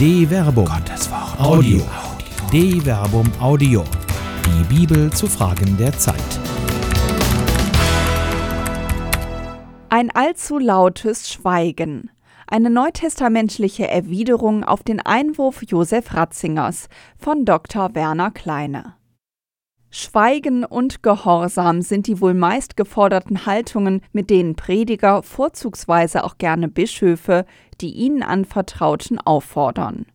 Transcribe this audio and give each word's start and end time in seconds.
De 0.00 0.26
Verbum. 0.26 0.64
Gottes 0.64 1.10
Wort. 1.10 1.38
Audio. 1.38 1.82
De 2.50 2.80
Verbum 2.80 3.30
Audio. 3.38 3.84
Die 4.46 4.74
Bibel 4.74 5.12
zu 5.12 5.26
Fragen 5.26 5.76
der 5.76 5.92
Zeit. 5.92 6.16
Ein 9.90 10.10
allzu 10.10 10.58
lautes 10.58 11.30
Schweigen. 11.30 12.10
Eine 12.46 12.70
neutestamentliche 12.70 13.88
Erwiderung 13.88 14.64
auf 14.64 14.82
den 14.82 15.00
Einwurf 15.00 15.62
Josef 15.66 16.14
Ratzingers 16.14 16.88
von 17.18 17.44
Dr. 17.44 17.94
Werner 17.94 18.30
Kleine. 18.30 18.94
Schweigen 19.92 20.64
und 20.64 21.02
Gehorsam 21.02 21.82
sind 21.82 22.06
die 22.06 22.20
wohl 22.20 22.34
meist 22.34 22.76
geforderten 22.76 23.44
Haltungen, 23.44 24.02
mit 24.12 24.30
denen 24.30 24.54
Prediger, 24.54 25.24
vorzugsweise 25.24 26.22
auch 26.22 26.38
gerne 26.38 26.68
Bischöfe, 26.68 27.44
die 27.80 27.90
ihnen 27.90 28.22
anvertrauten, 28.22 29.18
auffordern. 29.18 30.06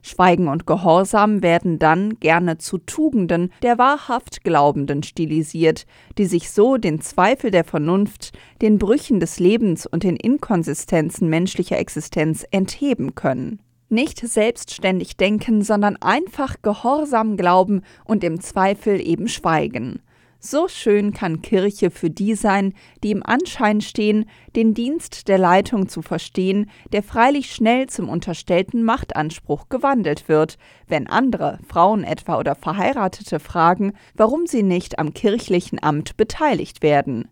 Schweigen 0.00 0.48
und 0.48 0.66
Gehorsam 0.66 1.42
werden 1.42 1.78
dann 1.78 2.18
gerne 2.20 2.56
zu 2.56 2.78
Tugenden 2.78 3.52
der 3.62 3.76
wahrhaft 3.76 4.44
Glaubenden 4.44 5.02
stilisiert, 5.02 5.84
die 6.16 6.24
sich 6.24 6.50
so 6.50 6.78
den 6.78 7.02
Zweifel 7.02 7.50
der 7.50 7.64
Vernunft, 7.64 8.32
den 8.62 8.78
Brüchen 8.78 9.20
des 9.20 9.38
Lebens 9.38 9.86
und 9.86 10.04
den 10.04 10.16
Inkonsistenzen 10.16 11.28
menschlicher 11.28 11.78
Existenz 11.78 12.46
entheben 12.50 13.14
können. 13.14 13.60
Nicht 13.90 14.18
selbstständig 14.20 15.16
denken, 15.16 15.62
sondern 15.62 15.96
einfach 15.96 16.56
gehorsam 16.60 17.36
glauben 17.36 17.82
und 18.04 18.22
im 18.22 18.40
Zweifel 18.40 19.00
eben 19.00 19.28
schweigen. 19.28 20.02
So 20.40 20.68
schön 20.68 21.12
kann 21.12 21.42
Kirche 21.42 21.90
für 21.90 22.10
die 22.10 22.36
sein, 22.36 22.72
die 23.02 23.10
im 23.10 23.24
Anschein 23.24 23.80
stehen, 23.80 24.26
den 24.54 24.72
Dienst 24.72 25.26
der 25.26 25.38
Leitung 25.38 25.88
zu 25.88 26.00
verstehen, 26.00 26.70
der 26.92 27.02
freilich 27.02 27.52
schnell 27.52 27.88
zum 27.88 28.08
unterstellten 28.08 28.84
Machtanspruch 28.84 29.68
gewandelt 29.68 30.28
wird, 30.28 30.56
wenn 30.86 31.08
andere, 31.08 31.58
Frauen 31.66 32.04
etwa 32.04 32.38
oder 32.38 32.54
Verheiratete, 32.54 33.40
fragen, 33.40 33.94
warum 34.14 34.46
sie 34.46 34.62
nicht 34.62 35.00
am 35.00 35.12
kirchlichen 35.12 35.82
Amt 35.82 36.16
beteiligt 36.16 36.84
werden. 36.84 37.28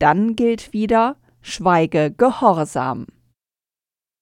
Dann 0.00 0.34
gilt 0.34 0.72
wieder 0.72 1.16
Schweige 1.42 2.10
Gehorsam. 2.10 3.06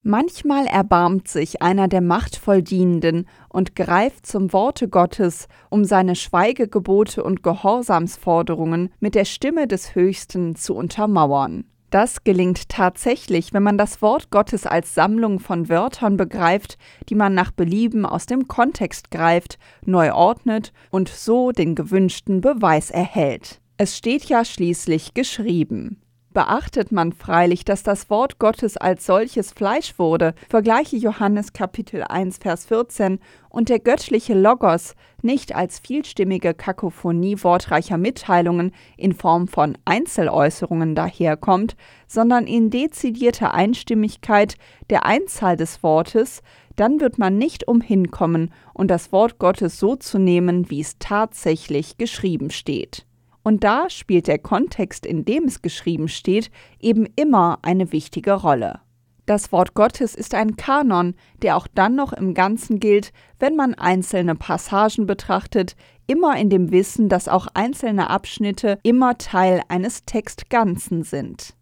Manchmal 0.03 0.65
erbarmt 0.65 1.29
sich 1.29 1.61
einer 1.61 1.87
der 1.87 2.01
machtvoll 2.01 2.63
Dienenden 2.63 3.27
und 3.51 3.77
greift 3.77 4.25
zum 4.25 4.51
Worte 4.55 4.89
Gottes, 4.89 5.47
um 5.69 5.85
seine 5.85 6.17
Schweigegebote 6.17 7.23
und 7.23 7.43
Gehorsamsforderungen 7.43 8.95
mit 8.99 9.15
der 9.15 9.27
Stimme 9.27 9.67
des 9.67 9.95
Höchsten 9.95 10.57
zu 10.57 10.75
untermauern. 10.75 11.65
Das 11.91 12.25
gelingt 12.25 12.71
tatsächlich, 12.71 13.53
wenn 13.53 13.63
man 13.63 13.77
das 13.77 14.01
Wort 14.01 14.31
Gottes 14.31 14.65
als 14.65 14.95
Sammlung 14.95 15.39
von 15.39 15.69
Wörtern 15.69 16.17
begreift, 16.17 16.79
die 17.11 17.15
man 17.15 17.35
nach 17.35 17.51
Belieben 17.51 18.07
aus 18.07 18.25
dem 18.25 18.49
Kontext 18.49 19.11
greift, 19.11 19.59
neu 19.85 20.15
ordnet 20.15 20.73
und 20.91 21.11
so 21.11 21.53
den 21.53 21.75
gewünschten 21.75 22.41
Beweis 22.41 22.91
erhält. 22.91 23.61
Es 23.77 23.99
steht 23.99 24.25
ja 24.25 24.47
schließlich 24.47 25.13
geschrieben 25.13 26.01
beachtet 26.41 26.91
man 26.91 27.13
freilich, 27.13 27.67
dass 27.67 27.83
das 27.83 28.09
Wort 28.09 28.39
Gottes 28.39 28.79
als 28.79 29.05
solches 29.05 29.53
Fleisch 29.53 29.99
wurde, 29.99 30.33
vergleiche 30.49 30.97
Johannes 30.97 31.53
Kapitel 31.53 32.03
1 32.03 32.39
Vers 32.39 32.65
14, 32.65 33.19
und 33.51 33.69
der 33.69 33.79
göttliche 33.79 34.33
Logos 34.33 34.95
nicht 35.21 35.55
als 35.55 35.79
vielstimmige 35.79 36.55
Kakophonie 36.55 37.37
wortreicher 37.43 37.99
Mitteilungen 37.99 38.73
in 38.97 39.13
Form 39.13 39.49
von 39.49 39.77
Einzeläußerungen 39.85 40.95
daherkommt, 40.95 41.77
sondern 42.07 42.47
in 42.47 42.71
dezidierter 42.71 43.53
Einstimmigkeit 43.53 44.57
der 44.89 45.05
Einzahl 45.05 45.59
des 45.59 45.83
Wortes, 45.83 46.41
dann 46.75 47.01
wird 47.01 47.19
man 47.19 47.37
nicht 47.37 47.69
umhin 47.69 48.11
kommen 48.11 48.51
und 48.73 48.91
das 48.91 49.13
Wort 49.13 49.39
Gottes 49.39 49.79
so 49.79 49.95
zu 49.95 50.19
nehmen, 50.19 50.71
wie 50.71 50.81
es 50.81 50.97
tatsächlich 50.99 51.99
geschrieben 51.99 52.49
steht. 52.49 53.05
Und 53.51 53.65
da 53.65 53.91
spielt 53.91 54.29
der 54.29 54.39
Kontext, 54.39 55.05
in 55.05 55.25
dem 55.25 55.47
es 55.47 55.61
geschrieben 55.61 56.07
steht, 56.07 56.53
eben 56.79 57.05
immer 57.17 57.59
eine 57.63 57.91
wichtige 57.91 58.35
Rolle. 58.35 58.79
Das 59.27 59.51
Wort 59.51 59.75
Gottes 59.75 60.15
ist 60.15 60.37
ein 60.37 60.55
Kanon, 60.55 61.17
der 61.43 61.57
auch 61.57 61.67
dann 61.67 61.97
noch 61.97 62.13
im 62.13 62.33
Ganzen 62.33 62.79
gilt, 62.79 63.13
wenn 63.41 63.57
man 63.57 63.75
einzelne 63.75 64.37
Passagen 64.37 65.05
betrachtet, 65.05 65.75
immer 66.07 66.39
in 66.39 66.49
dem 66.49 66.71
Wissen, 66.71 67.09
dass 67.09 67.27
auch 67.27 67.49
einzelne 67.53 68.09
Abschnitte 68.09 68.79
immer 68.85 69.19
Teil 69.19 69.63
eines 69.67 70.05
Textganzen 70.05 71.03
sind. 71.03 71.57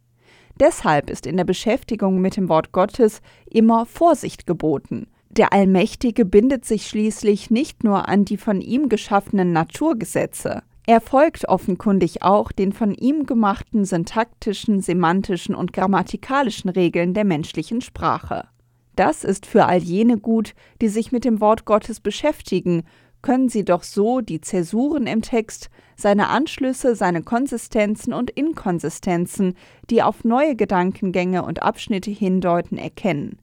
Deshalb 0.60 1.08
ist 1.08 1.26
in 1.26 1.38
der 1.38 1.44
Beschäftigung 1.44 2.20
mit 2.20 2.36
dem 2.36 2.50
Wort 2.50 2.72
Gottes 2.72 3.22
immer 3.48 3.86
Vorsicht 3.86 4.46
geboten. 4.46 5.06
Der 5.30 5.54
Allmächtige 5.54 6.26
bindet 6.26 6.66
sich 6.66 6.86
schließlich 6.86 7.50
nicht 7.50 7.82
nur 7.82 8.10
an 8.10 8.26
die 8.26 8.36
von 8.36 8.60
ihm 8.60 8.90
geschaffenen 8.90 9.54
Naturgesetze. 9.54 10.64
Er 10.88 11.02
folgt 11.02 11.46
offenkundig 11.46 12.22
auch 12.22 12.50
den 12.50 12.72
von 12.72 12.94
ihm 12.94 13.26
gemachten 13.26 13.84
syntaktischen, 13.84 14.80
semantischen 14.80 15.54
und 15.54 15.74
grammatikalischen 15.74 16.70
Regeln 16.70 17.12
der 17.12 17.26
menschlichen 17.26 17.82
Sprache. 17.82 18.48
Das 18.96 19.22
ist 19.22 19.44
für 19.44 19.66
all 19.66 19.82
jene 19.82 20.16
gut, 20.16 20.54
die 20.80 20.88
sich 20.88 21.12
mit 21.12 21.26
dem 21.26 21.42
Wort 21.42 21.66
Gottes 21.66 22.00
beschäftigen, 22.00 22.84
können 23.20 23.50
sie 23.50 23.66
doch 23.66 23.82
so 23.82 24.22
die 24.22 24.40
Zäsuren 24.40 25.06
im 25.06 25.20
Text, 25.20 25.68
seine 25.94 26.28
Anschlüsse, 26.28 26.96
seine 26.96 27.22
Konsistenzen 27.22 28.14
und 28.14 28.30
Inkonsistenzen, 28.30 29.56
die 29.90 30.02
auf 30.02 30.24
neue 30.24 30.56
Gedankengänge 30.56 31.42
und 31.42 31.62
Abschnitte 31.62 32.10
hindeuten, 32.10 32.78
erkennen 32.78 33.36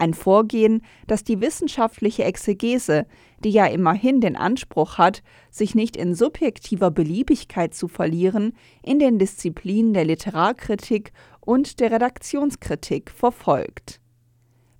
ein 0.00 0.14
Vorgehen, 0.14 0.82
das 1.06 1.22
die 1.22 1.40
wissenschaftliche 1.40 2.24
Exegese, 2.24 3.06
die 3.44 3.50
ja 3.50 3.66
immerhin 3.66 4.20
den 4.20 4.36
Anspruch 4.36 4.98
hat, 4.98 5.22
sich 5.50 5.74
nicht 5.74 5.96
in 5.96 6.14
subjektiver 6.14 6.90
Beliebigkeit 6.90 7.74
zu 7.74 7.88
verlieren, 7.88 8.52
in 8.82 8.98
den 8.98 9.18
Disziplinen 9.18 9.94
der 9.94 10.04
Literarkritik 10.04 11.12
und 11.40 11.80
der 11.80 11.90
Redaktionskritik 11.90 13.10
verfolgt. 13.10 14.00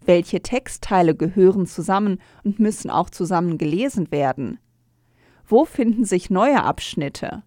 Welche 0.04 0.41
Textteile 0.41 1.15
gehören 1.15 1.66
zusammen 1.66 2.21
und 2.44 2.59
müssen 2.59 2.91
auch 2.91 3.10
zusammen 3.10 3.59
gelesen 3.59 4.10
werden? 4.10 4.59
Wo 5.47 5.65
finden 5.65 6.04
sich 6.04 6.31
neue 6.31 6.62
Abschnitte? 6.62 7.42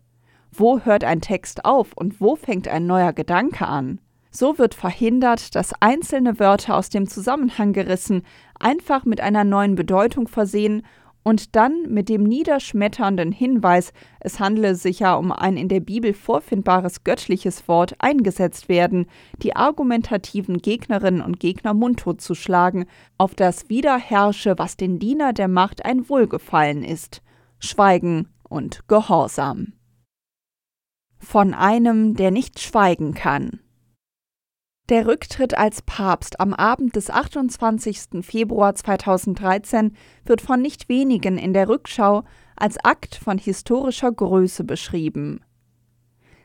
Wo 0.52 0.80
hört 0.80 1.04
ein 1.04 1.22
Text 1.22 1.66
auf 1.66 1.94
und 1.96 2.22
wo 2.22 2.36
fängt 2.36 2.68
ein 2.68 2.86
neuer 2.86 3.14
Gedanke 3.14 3.68
an? 3.68 4.00
So 4.30 4.58
wird 4.58 4.74
verhindert, 4.74 5.56
dass 5.56 5.74
einzelne 5.80 6.40
Wörter 6.40 6.76
aus 6.76 6.90
dem 6.90 7.08
Zusammenhang 7.08 7.72
gerissen, 7.72 8.24
einfach 8.60 9.06
mit 9.06 9.22
einer 9.22 9.44
neuen 9.44 9.76
Bedeutung 9.76 10.28
versehen 10.28 10.84
und 11.24 11.56
dann 11.56 11.84
mit 11.90 12.10
dem 12.10 12.24
niederschmetternden 12.24 13.32
Hinweis, 13.32 13.94
es 14.20 14.40
handle 14.40 14.76
sich 14.76 15.00
ja 15.00 15.16
um 15.16 15.32
ein 15.32 15.58
in 15.58 15.70
der 15.70 15.80
Bibel 15.80 16.14
vorfindbares 16.14 17.04
göttliches 17.04 17.68
Wort, 17.68 17.96
eingesetzt 18.00 18.70
werden, 18.70 19.08
die 19.42 19.56
argumentativen 19.56 20.58
Gegnerinnen 20.60 21.22
und 21.22 21.40
Gegner 21.40 21.74
mundtot 21.74 22.22
zu 22.22 22.36
schlagen, 22.36 22.86
auf 23.18 23.36
das 23.36 23.70
wiederherrsche, 23.70 24.56
was 24.58 24.78
den 24.78 25.00
Diener 25.00 25.34
der 25.34 25.48
Macht 25.48 25.86
ein 25.86 26.10
Wohlgefallen 26.10 26.84
ist. 26.84 27.22
Schweigen 27.60 28.28
und 28.44 28.88
Gehorsam. 28.88 29.74
Von 31.18 31.54
einem, 31.54 32.16
der 32.16 32.32
nicht 32.32 32.60
schweigen 32.60 33.14
kann. 33.14 33.62
Der 34.90 35.08
Rücktritt 35.08 35.58
als 35.58 35.82
Papst 35.82 36.42
am 36.42 36.54
Abend 36.54 36.98
des 36.98 37.10
28. 37.10 38.22
Februar 38.22 38.76
2013 38.76 39.96
wird 40.26 40.42
von 40.42 40.62
nicht 40.62 40.90
wenigen 40.90 41.38
in 41.38 41.54
der 41.54 41.70
Rückschau 41.70 42.24
als 42.58 42.78
Akt 42.84 43.16
von 43.16 43.38
historischer 43.38 44.12
Größe 44.12 44.66
beschrieben. 44.66 45.40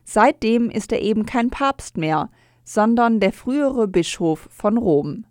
Seitdem 0.05 0.71
ist 0.71 0.93
er 0.93 1.03
eben 1.03 1.27
kein 1.27 1.51
Papst 1.51 1.97
mehr, 1.97 2.31
sondern 2.63 3.19
der 3.19 3.33
frühere 3.33 3.89
Bischof 3.89 4.49
von 4.53 4.77
Rom. 4.77 5.25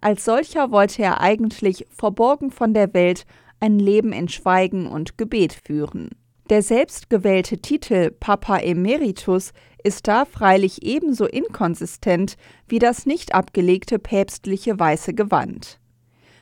Als 0.00 0.24
solcher 0.24 0.72
wollte 0.72 1.02
er 1.02 1.20
eigentlich 1.20 1.86
verborgen 1.90 2.50
von 2.50 2.74
der 2.74 2.92
Welt 2.94 3.26
ein 3.60 3.78
Leben 3.78 4.12
in 4.12 4.28
Schweigen 4.28 4.88
und 4.88 5.16
Gebet 5.16 5.52
führen. 5.52 6.10
Der 6.50 6.62
selbstgewählte 6.62 7.58
Titel 7.58 8.10
Papa 8.10 8.58
Emeritus 8.58 9.52
ist 9.84 10.08
da 10.08 10.24
freilich 10.24 10.82
ebenso 10.82 11.26
inkonsistent 11.26 12.36
wie 12.68 12.78
das 12.78 13.06
nicht 13.06 13.34
abgelegte 13.34 13.98
päpstliche 13.98 14.78
weiße 14.78 15.14
Gewand. 15.14 15.78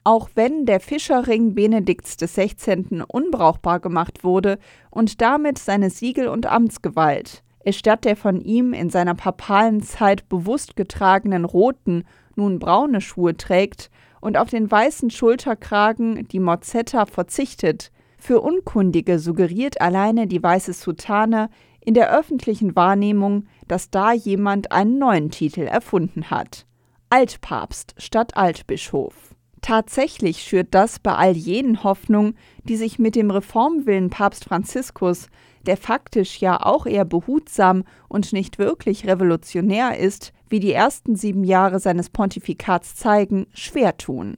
Auch 0.04 0.30
wenn 0.34 0.64
der 0.64 0.80
Fischerring 0.80 1.54
Benedikts 1.54 2.16
XVI. 2.16 3.02
unbrauchbar 3.08 3.80
gemacht 3.80 4.24
wurde 4.24 4.58
und 4.90 5.20
damit 5.20 5.58
seine 5.58 5.90
Siegel 5.90 6.28
und 6.28 6.46
Amtsgewalt, 6.46 7.42
es 7.60 7.76
statt 7.76 8.04
der 8.04 8.16
von 8.16 8.40
ihm 8.40 8.72
in 8.72 8.88
seiner 8.88 9.14
papalen 9.14 9.82
Zeit 9.82 10.28
bewusst 10.28 10.76
getragenen 10.76 11.44
roten 11.44 12.04
nun 12.36 12.58
braune 12.58 13.00
Schuhe 13.00 13.36
trägt 13.36 13.90
und 14.20 14.38
auf 14.38 14.48
den 14.48 14.70
weißen 14.70 15.10
Schulterkragen 15.10 16.26
die 16.28 16.40
Mozzetta 16.40 17.06
verzichtet, 17.06 17.90
für 18.18 18.40
Unkundige 18.40 19.18
suggeriert 19.18 19.80
alleine 19.80 20.26
die 20.26 20.42
weiße 20.42 20.72
Soutane 20.72 21.50
in 21.80 21.94
der 21.94 22.16
öffentlichen 22.16 22.76
Wahrnehmung, 22.76 23.46
dass 23.66 23.90
da 23.90 24.12
jemand 24.12 24.72
einen 24.72 24.98
neuen 24.98 25.30
Titel 25.30 25.62
erfunden 25.62 26.30
hat. 26.30 26.66
Altpapst 27.10 27.94
statt 27.98 28.36
Altbischof. 28.36 29.14
Tatsächlich 29.60 30.42
schürt 30.42 30.68
das 30.70 30.98
bei 30.98 31.14
all 31.14 31.32
jenen 31.32 31.82
Hoffnung, 31.82 32.34
die 32.64 32.76
sich 32.76 32.98
mit 32.98 33.16
dem 33.16 33.30
Reformwillen 33.30 34.10
Papst 34.10 34.44
Franziskus, 34.44 35.28
der 35.66 35.76
faktisch 35.76 36.38
ja 36.38 36.64
auch 36.64 36.86
eher 36.86 37.04
behutsam 37.04 37.84
und 38.08 38.32
nicht 38.32 38.58
wirklich 38.58 39.06
revolutionär 39.06 39.98
ist, 39.98 40.32
wie 40.48 40.60
die 40.60 40.72
ersten 40.72 41.16
sieben 41.16 41.44
Jahre 41.44 41.80
seines 41.80 42.08
Pontifikats 42.10 42.94
zeigen, 42.94 43.46
schwer 43.52 43.96
tun. 43.96 44.36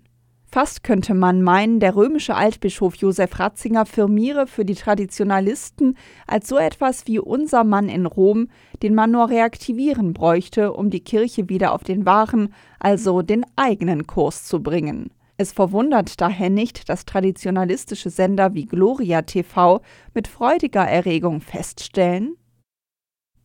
Fast 0.53 0.83
könnte 0.83 1.15
man 1.15 1.43
meinen, 1.43 1.79
der 1.79 1.95
römische 1.95 2.35
Altbischof 2.35 2.97
Josef 2.97 3.39
Ratzinger 3.39 3.87
firmiere 3.87 4.49
für 4.49 4.65
die 4.65 4.75
Traditionalisten 4.75 5.97
als 6.27 6.49
so 6.49 6.59
etwas 6.59 7.07
wie 7.07 7.21
unser 7.21 7.63
Mann 7.63 7.89
in 7.89 8.05
Rom, 8.05 8.49
den 8.83 8.97
man 8.97 9.13
nur 9.13 9.31
reaktivieren 9.31 10.13
bräuchte, 10.13 10.73
um 10.73 10.91
die 10.91 11.05
Kirche 11.05 11.49
wieder 11.49 11.73
auf 11.73 11.85
den 11.85 12.05
wahren, 12.05 12.53
also 12.81 13.23
den 13.23 13.47
eigenen 13.55 14.09
Kurs 14.09 14.45
zu 14.45 14.61
bringen. 14.61 15.13
Es 15.37 15.53
verwundert 15.53 16.21
daher 16.21 16.51
nicht, 16.51 16.89
dass 16.89 17.05
traditionalistische 17.05 18.11
Sender 18.11 18.53
wie 18.53 18.67
Gloria 18.67 19.23
TV 19.23 19.81
mit 20.15 20.27
freudiger 20.27 20.85
Erregung 20.85 21.41
feststellen, 21.41 22.35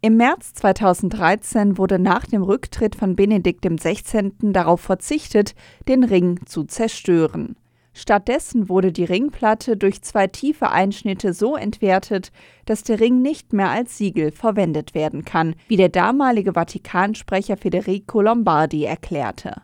im 0.06 0.18
März 0.18 0.54
2013 0.54 1.80
wurde 1.80 1.98
nach 1.98 2.28
dem 2.28 2.44
Rücktritt 2.44 2.96
von 2.96 3.16
Benedikt 3.16 3.66
XVI. 3.66 4.34
darauf 4.40 4.80
verzichtet, 4.80 5.56
den 5.88 6.04
Ring 6.04 6.46
zu 6.46 6.64
zerstören. 6.66 7.56
Stattdessen 7.92 8.70
wurde 8.70 8.92
die 8.92 9.06
Ringplatte 9.06 9.78
durch 9.78 10.04
zwei 10.04 10.28
tiefe 10.28 10.70
Einschnitte 10.70 11.34
so 11.34 11.56
entwertet, 11.56 12.32
dass 12.66 12.84
der 12.84 13.00
Ring 13.00 13.24
nicht 13.24 13.52
mehr 13.52 13.72
als 13.72 13.98
Siegel 13.98 14.32
verwendet 14.32 14.94
werden 14.94 15.26
kann, 15.26 15.56
wie 15.68 15.78
der 15.78 15.90
damalige 15.90 16.54
Vatikansprecher 16.54 17.58
Federico 17.58 18.22
Lombardi 18.22 18.84
erklärte. 18.84 19.64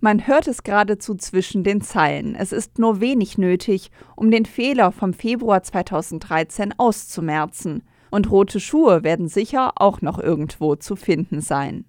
Man 0.00 0.26
hört 0.26 0.48
es 0.48 0.62
geradezu 0.62 1.16
zwischen 1.16 1.64
den 1.64 1.82
Zeilen. 1.82 2.34
Es 2.34 2.52
ist 2.52 2.78
nur 2.78 3.02
wenig 3.02 3.36
nötig, 3.36 3.90
um 4.16 4.30
den 4.30 4.46
Fehler 4.46 4.90
vom 4.90 5.12
Februar 5.12 5.62
2013 5.62 6.78
auszumerzen 6.78 7.82
und 8.10 8.30
rote 8.30 8.60
Schuhe 8.60 9.02
werden 9.02 9.28
sicher 9.28 9.72
auch 9.76 10.02
noch 10.02 10.18
irgendwo 10.18 10.76
zu 10.76 10.96
finden 10.96 11.40
sein. 11.40 11.84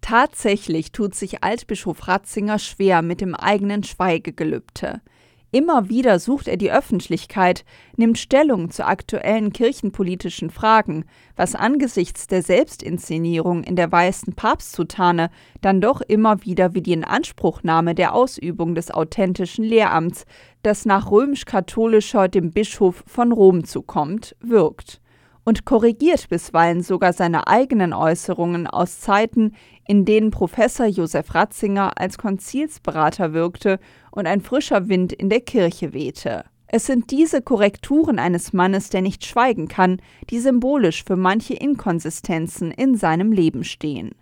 Tatsächlich 0.00 0.92
tut 0.92 1.14
sich 1.14 1.44
Altbischof 1.44 2.08
Ratzinger 2.08 2.58
schwer 2.58 3.02
mit 3.02 3.20
dem 3.20 3.34
eigenen 3.34 3.82
Schweigegelübde. 3.82 5.02
Immer 5.52 5.88
wieder 5.88 6.20
sucht 6.20 6.46
er 6.46 6.56
die 6.56 6.70
Öffentlichkeit, 6.70 7.64
nimmt 7.96 8.18
Stellung 8.18 8.70
zu 8.70 8.86
aktuellen 8.86 9.52
kirchenpolitischen 9.52 10.48
Fragen, 10.48 11.04
was 11.34 11.56
angesichts 11.56 12.28
der 12.28 12.42
Selbstinszenierung 12.42 13.64
in 13.64 13.74
der 13.74 13.90
weißen 13.90 14.34
Papstzutane 14.34 15.28
dann 15.60 15.80
doch 15.80 16.02
immer 16.02 16.44
wieder 16.44 16.74
wie 16.74 16.82
die 16.82 16.92
Inanspruchnahme 16.92 17.96
der 17.96 18.14
Ausübung 18.14 18.76
des 18.76 18.92
authentischen 18.92 19.64
Lehramts, 19.64 20.24
das 20.62 20.84
nach 20.84 21.10
römisch-katholischer 21.10 22.28
dem 22.28 22.52
Bischof 22.52 23.02
von 23.08 23.32
Rom 23.32 23.64
zukommt, 23.64 24.36
wirkt. 24.40 25.00
Und 25.42 25.64
korrigiert 25.64 26.28
bisweilen 26.28 26.82
sogar 26.82 27.12
seine 27.12 27.48
eigenen 27.48 27.92
Äußerungen 27.92 28.68
aus 28.68 29.00
Zeiten, 29.00 29.56
in 29.90 30.04
denen 30.04 30.30
Professor 30.30 30.86
Josef 30.86 31.34
Ratzinger 31.34 31.98
als 31.98 32.16
Konzilsberater 32.16 33.32
wirkte 33.32 33.80
und 34.12 34.28
ein 34.28 34.40
frischer 34.40 34.88
Wind 34.88 35.12
in 35.12 35.28
der 35.28 35.40
Kirche 35.40 35.92
wehte. 35.92 36.44
Es 36.68 36.86
sind 36.86 37.10
diese 37.10 37.42
Korrekturen 37.42 38.20
eines 38.20 38.52
Mannes, 38.52 38.90
der 38.90 39.02
nicht 39.02 39.26
schweigen 39.26 39.66
kann, 39.66 40.00
die 40.30 40.38
symbolisch 40.38 41.02
für 41.02 41.16
manche 41.16 41.54
Inkonsistenzen 41.54 42.70
in 42.70 42.94
seinem 42.94 43.32
Leben 43.32 43.64
stehen. 43.64 44.12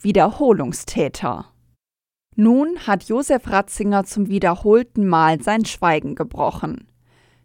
Wiederholungstäter 0.00 1.44
Nun 2.34 2.76
hat 2.84 3.04
Josef 3.04 3.48
Ratzinger 3.48 4.02
zum 4.02 4.28
wiederholten 4.30 5.06
Mal 5.06 5.40
sein 5.40 5.64
Schweigen 5.64 6.16
gebrochen. 6.16 6.88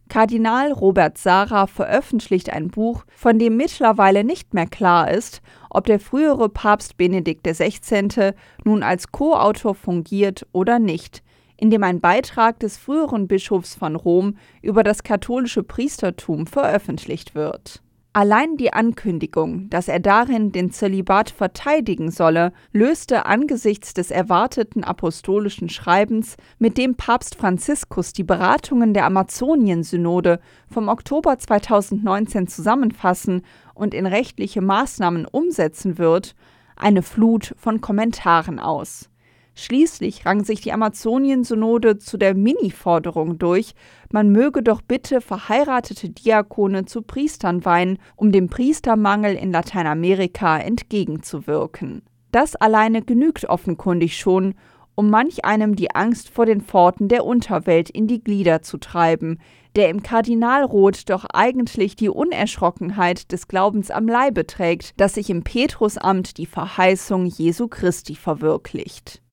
Kardinal 0.09 0.71
Robert 0.71 1.19
Sarah 1.19 1.67
veröffentlicht 1.67 2.49
ein 2.51 2.69
Buch, 2.69 3.05
von 3.13 3.37
dem 3.37 3.57
mittlerweile 3.57 4.23
nicht 4.23 4.55
mehr 4.55 4.67
klar 4.67 5.11
ist, 5.11 5.41
ob 5.69 5.85
der 5.85 5.99
frühere 5.99 6.49
Papst 6.49 6.97
Benedikt 6.97 7.45
XVI. 7.45 8.33
nun 8.63 8.83
als 8.83 9.11
Co-Autor 9.11 9.75
fungiert 9.75 10.45
oder 10.51 10.79
nicht, 10.79 11.23
in 11.57 11.71
dem 11.71 11.83
ein 11.83 12.01
Beitrag 12.01 12.59
des 12.59 12.77
früheren 12.77 13.27
Bischofs 13.27 13.75
von 13.75 13.95
Rom 13.95 14.37
über 14.61 14.83
das 14.83 15.03
katholische 15.03 15.63
Priestertum 15.63 16.47
veröffentlicht 16.47 17.35
wird 17.35 17.81
Allein 18.17 18.57
die 18.57 18.73
Ankündigung, 18.73 19.69
dass 19.69 19.87
er 19.87 19.99
darin 19.99 20.51
den 20.51 20.71
Zölibat 20.71 21.29
verteidigen 21.29 22.09
solle, 22.09 22.51
löste 22.73 23.27
angesichts 23.27 23.93
des 23.93 24.09
erwarteten 24.09 24.83
apostolischen 24.83 25.69
Schreibens, 25.69 26.35
mit 26.57 26.79
dem 26.79 26.95
Papst 26.95 27.35
Franziskus 27.35 28.13
die 28.13 28.23
Beratungen 28.23 28.95
der 28.95 29.05
Amazonien-Synode 29.05 30.39
vom 30.67 30.87
Oktober 30.87 31.37
2019 31.37 32.47
zusammenfassen 32.47 33.43
und 33.75 33.93
in 33.93 34.07
rechtliche 34.07 34.61
Maßnahmen 34.61 35.27
umsetzen 35.27 35.99
wird, 35.99 36.33
eine 36.75 37.03
Flut 37.03 37.53
von 37.55 37.81
Kommentaren 37.81 38.57
aus 38.59 39.11
Schließlich 39.59 40.23
rang 40.23 40.43
sich 40.43 40.61
die 40.61 40.71
Amazonien-Synode 40.71 41.97
zu 41.97 42.17
der 42.17 42.35
Mini-Forderung 42.35 43.39
durch, 43.39 43.73
man 44.11 44.31
möge 44.31 44.61
doch 44.61 44.83
bitte 44.83 45.19
verheiratete 45.19 46.11
Diakone 46.11 46.85
zu 46.85 47.01
Priestern 47.01 47.65
weihen, 47.65 47.97
um 48.15 48.31
dem 48.31 48.49
Priestermangel 48.49 49.33
in 49.33 49.51
Lateinamerika 49.51 50.59
entgegenzuwirken. 50.59 52.03
Das 52.31 52.55
alleine 52.55 53.01
genügt 53.01 53.45
offenkundig 53.45 54.15
schon, 54.19 54.53
um 54.93 55.09
manch 55.09 55.43
einem 55.43 55.75
die 55.75 55.89
Angst 55.89 56.29
vor 56.29 56.45
den 56.45 56.61
Pforten 56.61 57.07
der 57.07 57.25
Unterwelt 57.25 57.89
in 57.89 58.05
die 58.05 58.23
Glieder 58.23 58.61
zu 58.61 58.77
treiben, 58.77 59.39
der 59.75 59.89
im 59.89 60.03
Kardinalrot 60.03 61.09
doch 61.09 61.25
eigentlich 61.33 61.95
die 61.95 62.09
Unerschrockenheit 62.09 63.31
des 63.31 63.47
Glaubens 63.47 63.89
am 63.89 64.07
Leibe 64.07 64.45
trägt, 64.45 64.99
dass 65.01 65.15
sich 65.15 65.31
im 65.31 65.43
Petrusamt 65.43 66.37
die 66.37 66.45
Verheißung 66.45 67.25
Jesu 67.25 67.67
Christi 67.67 68.13
verwirklicht. 68.13 69.23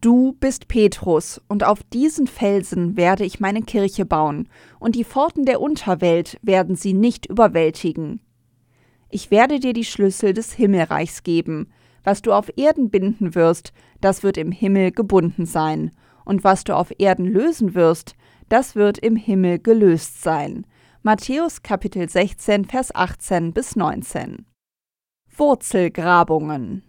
Du 0.00 0.36
bist 0.38 0.68
Petrus, 0.68 1.40
und 1.48 1.64
auf 1.64 1.82
diesen 1.82 2.28
Felsen 2.28 2.96
werde 2.96 3.24
ich 3.24 3.40
meine 3.40 3.62
Kirche 3.62 4.04
bauen, 4.04 4.48
und 4.78 4.94
die 4.94 5.02
Pforten 5.02 5.44
der 5.44 5.60
Unterwelt 5.60 6.38
werden 6.40 6.76
sie 6.76 6.92
nicht 6.92 7.26
überwältigen. 7.26 8.20
Ich 9.08 9.32
werde 9.32 9.58
dir 9.58 9.72
die 9.72 9.84
Schlüssel 9.84 10.34
des 10.34 10.52
Himmelreichs 10.52 11.24
geben. 11.24 11.72
Was 12.04 12.22
du 12.22 12.32
auf 12.32 12.48
Erden 12.56 12.90
binden 12.90 13.34
wirst, 13.34 13.72
das 14.00 14.22
wird 14.22 14.36
im 14.36 14.52
Himmel 14.52 14.92
gebunden 14.92 15.46
sein, 15.46 15.90
und 16.24 16.44
was 16.44 16.62
du 16.62 16.76
auf 16.76 16.92
Erden 16.98 17.26
lösen 17.26 17.74
wirst, 17.74 18.14
das 18.48 18.76
wird 18.76 18.98
im 18.98 19.16
Himmel 19.16 19.58
gelöst 19.58 20.22
sein. 20.22 20.64
Matthäus 21.02 21.62
Kapitel 21.62 22.08
16, 22.08 22.66
Vers 22.66 22.94
18 22.94 23.52
bis 23.52 23.74
19. 23.74 24.46
Wurzelgrabungen 25.36 26.84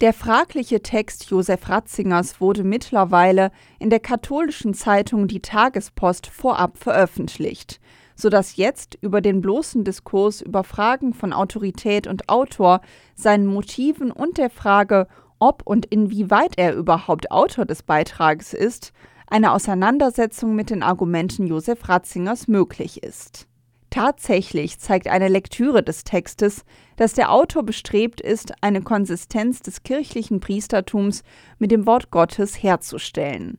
der 0.00 0.14
fragliche 0.14 0.82
Text 0.82 1.30
Josef 1.30 1.68
Ratzingers 1.68 2.40
wurde 2.40 2.64
mittlerweile 2.64 3.50
in 3.78 3.90
der 3.90 4.00
katholischen 4.00 4.72
Zeitung 4.72 5.28
Die 5.28 5.40
Tagespost 5.40 6.26
vorab 6.26 6.78
veröffentlicht, 6.78 7.80
so 8.16 8.30
dass 8.30 8.56
jetzt 8.56 8.96
über 9.02 9.20
den 9.20 9.42
bloßen 9.42 9.84
Diskurs 9.84 10.40
über 10.40 10.64
Fragen 10.64 11.12
von 11.12 11.34
Autorität 11.34 12.06
und 12.06 12.30
Autor, 12.30 12.80
seinen 13.14 13.46
Motiven 13.46 14.10
und 14.10 14.38
der 14.38 14.48
Frage, 14.48 15.06
ob 15.38 15.62
und 15.66 15.84
inwieweit 15.86 16.56
er 16.56 16.74
überhaupt 16.74 17.30
Autor 17.30 17.66
des 17.66 17.82
Beitrages 17.82 18.54
ist, 18.54 18.92
eine 19.26 19.52
Auseinandersetzung 19.52 20.54
mit 20.54 20.70
den 20.70 20.82
Argumenten 20.82 21.46
Josef 21.46 21.88
Ratzingers 21.88 22.48
möglich 22.48 23.02
ist. 23.02 23.46
Tatsächlich 23.90 24.78
zeigt 24.78 25.08
eine 25.08 25.28
Lektüre 25.28 25.82
des 25.82 26.04
Textes, 26.04 26.64
dass 27.00 27.14
der 27.14 27.32
Autor 27.32 27.62
bestrebt 27.62 28.20
ist, 28.20 28.52
eine 28.60 28.82
Konsistenz 28.82 29.60
des 29.60 29.84
kirchlichen 29.84 30.38
Priestertums 30.38 31.22
mit 31.58 31.70
dem 31.70 31.86
Wort 31.86 32.10
Gottes 32.10 32.62
herzustellen. 32.62 33.56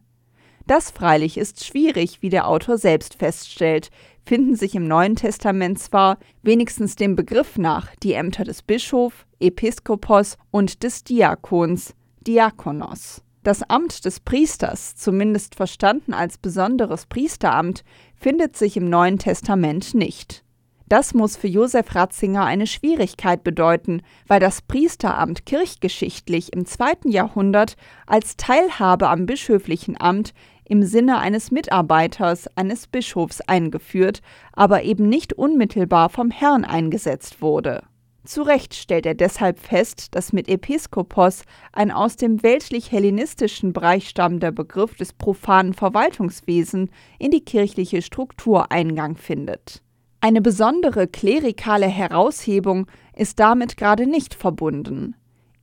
Das 0.67 0.91
freilich 0.91 1.39
ist 1.39 1.65
schwierig, 1.65 2.21
wie 2.21 2.29
der 2.29 2.47
Autor 2.47 2.77
selbst 2.77 3.15
feststellt, 3.15 3.89
finden 4.23 4.55
sich 4.55 4.75
im 4.75 4.87
Neuen 4.87 5.15
Testament 5.15 5.79
zwar, 5.79 6.19
wenigstens 6.43 6.95
dem 6.95 7.15
Begriff 7.15 7.57
nach, 7.57 7.95
die 8.03 8.13
Ämter 8.13 8.43
des 8.43 8.61
Bischof, 8.61 9.25
Episkopos 9.39 10.37
und 10.51 10.83
des 10.83 11.03
Diakons, 11.03 11.95
Diakonos. 12.27 13.23
Das 13.41 13.63
Amt 13.63 14.05
des 14.05 14.19
Priesters, 14.19 14.95
zumindest 14.95 15.55
verstanden 15.55 16.13
als 16.13 16.37
besonderes 16.37 17.07
Priesteramt, 17.07 17.83
findet 18.13 18.55
sich 18.55 18.77
im 18.77 18.87
Neuen 18.87 19.17
Testament 19.17 19.95
nicht. 19.95 20.43
Das 20.91 21.13
muss 21.13 21.37
für 21.37 21.47
Josef 21.47 21.95
Ratzinger 21.95 22.43
eine 22.43 22.67
Schwierigkeit 22.67 23.45
bedeuten, 23.45 24.01
weil 24.27 24.41
das 24.41 24.61
Priesteramt 24.61 25.45
kirchgeschichtlich 25.45 26.51
im 26.51 26.65
zweiten 26.65 27.09
Jahrhundert 27.09 27.77
als 28.07 28.35
Teilhabe 28.35 29.07
am 29.07 29.25
bischöflichen 29.25 29.95
Amt 30.01 30.33
im 30.65 30.83
Sinne 30.83 31.19
eines 31.19 31.49
Mitarbeiters 31.49 32.49
eines 32.57 32.87
Bischofs 32.87 33.39
eingeführt, 33.39 34.19
aber 34.51 34.83
eben 34.83 35.07
nicht 35.07 35.31
unmittelbar 35.31 36.09
vom 36.09 36.29
Herrn 36.29 36.65
eingesetzt 36.65 37.41
wurde. 37.41 37.83
Zu 38.25 38.41
Recht 38.41 38.73
stellt 38.73 39.05
er 39.05 39.15
deshalb 39.15 39.59
fest, 39.59 40.13
dass 40.13 40.33
mit 40.33 40.49
Episkopos 40.49 41.43
ein 41.71 41.91
aus 41.91 42.17
dem 42.17 42.43
weltlich-hellenistischen 42.43 43.71
Bereich 43.71 44.09
stammender 44.09 44.51
Begriff 44.51 44.95
des 44.95 45.13
profanen 45.13 45.73
Verwaltungswesens 45.73 46.89
in 47.17 47.31
die 47.31 47.45
kirchliche 47.45 48.01
Struktur 48.01 48.73
Eingang 48.73 49.15
findet. 49.15 49.81
Eine 50.23 50.39
besondere 50.39 51.07
klerikale 51.07 51.87
Heraushebung 51.87 52.85
ist 53.15 53.39
damit 53.39 53.75
gerade 53.75 54.05
nicht 54.05 54.35
verbunden. 54.35 55.15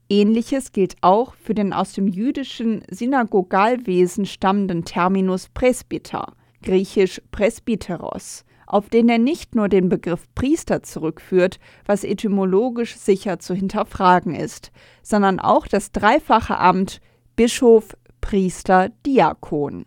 Ähnliches 0.09 0.73
gilt 0.73 0.97
auch 0.99 1.33
für 1.35 1.53
den 1.53 1.71
aus 1.71 1.93
dem 1.93 2.09
jüdischen 2.09 2.83
Synagogalwesen 2.91 4.25
stammenden 4.25 4.83
Terminus 4.83 5.47
Presbyter, 5.47 6.33
griechisch 6.61 7.21
Presbyteros, 7.31 8.43
auf 8.67 8.89
den 8.89 9.07
er 9.07 9.17
nicht 9.17 9.55
nur 9.55 9.69
den 9.69 9.87
Begriff 9.87 10.25
Priester 10.35 10.83
zurückführt, 10.83 11.57
was 11.85 12.03
etymologisch 12.03 12.97
sicher 12.97 13.39
zu 13.39 13.53
hinterfragen 13.53 14.35
ist, 14.35 14.73
sondern 15.03 15.39
auch 15.39 15.67
das 15.67 15.93
dreifache 15.93 16.57
Amt 16.57 16.99
Bischof, 17.37 17.95
Priester, 18.19 18.89
Diakon. 19.05 19.85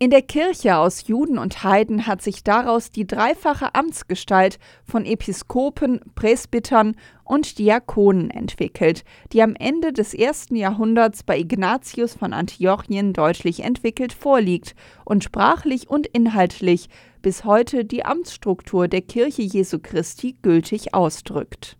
In 0.00 0.10
der 0.10 0.22
Kirche 0.22 0.76
aus 0.76 1.08
Juden 1.08 1.38
und 1.38 1.64
Heiden 1.64 2.06
hat 2.06 2.22
sich 2.22 2.44
daraus 2.44 2.92
die 2.92 3.04
dreifache 3.04 3.74
Amtsgestalt 3.74 4.60
von 4.84 5.04
Episkopen, 5.04 6.00
Presbytern 6.14 6.94
und 7.24 7.58
Diakonen 7.58 8.30
entwickelt, 8.30 9.02
die 9.32 9.42
am 9.42 9.56
Ende 9.56 9.92
des 9.92 10.14
ersten 10.14 10.54
Jahrhunderts 10.54 11.24
bei 11.24 11.36
Ignatius 11.36 12.14
von 12.14 12.32
Antiochien 12.32 13.12
deutlich 13.12 13.64
entwickelt 13.64 14.12
vorliegt 14.12 14.76
und 15.04 15.24
sprachlich 15.24 15.90
und 15.90 16.06
inhaltlich 16.06 16.88
bis 17.20 17.44
heute 17.44 17.84
die 17.84 18.04
Amtsstruktur 18.04 18.86
der 18.86 19.02
Kirche 19.02 19.42
Jesu 19.42 19.80
Christi 19.82 20.36
gültig 20.42 20.94
ausdrückt. 20.94 21.76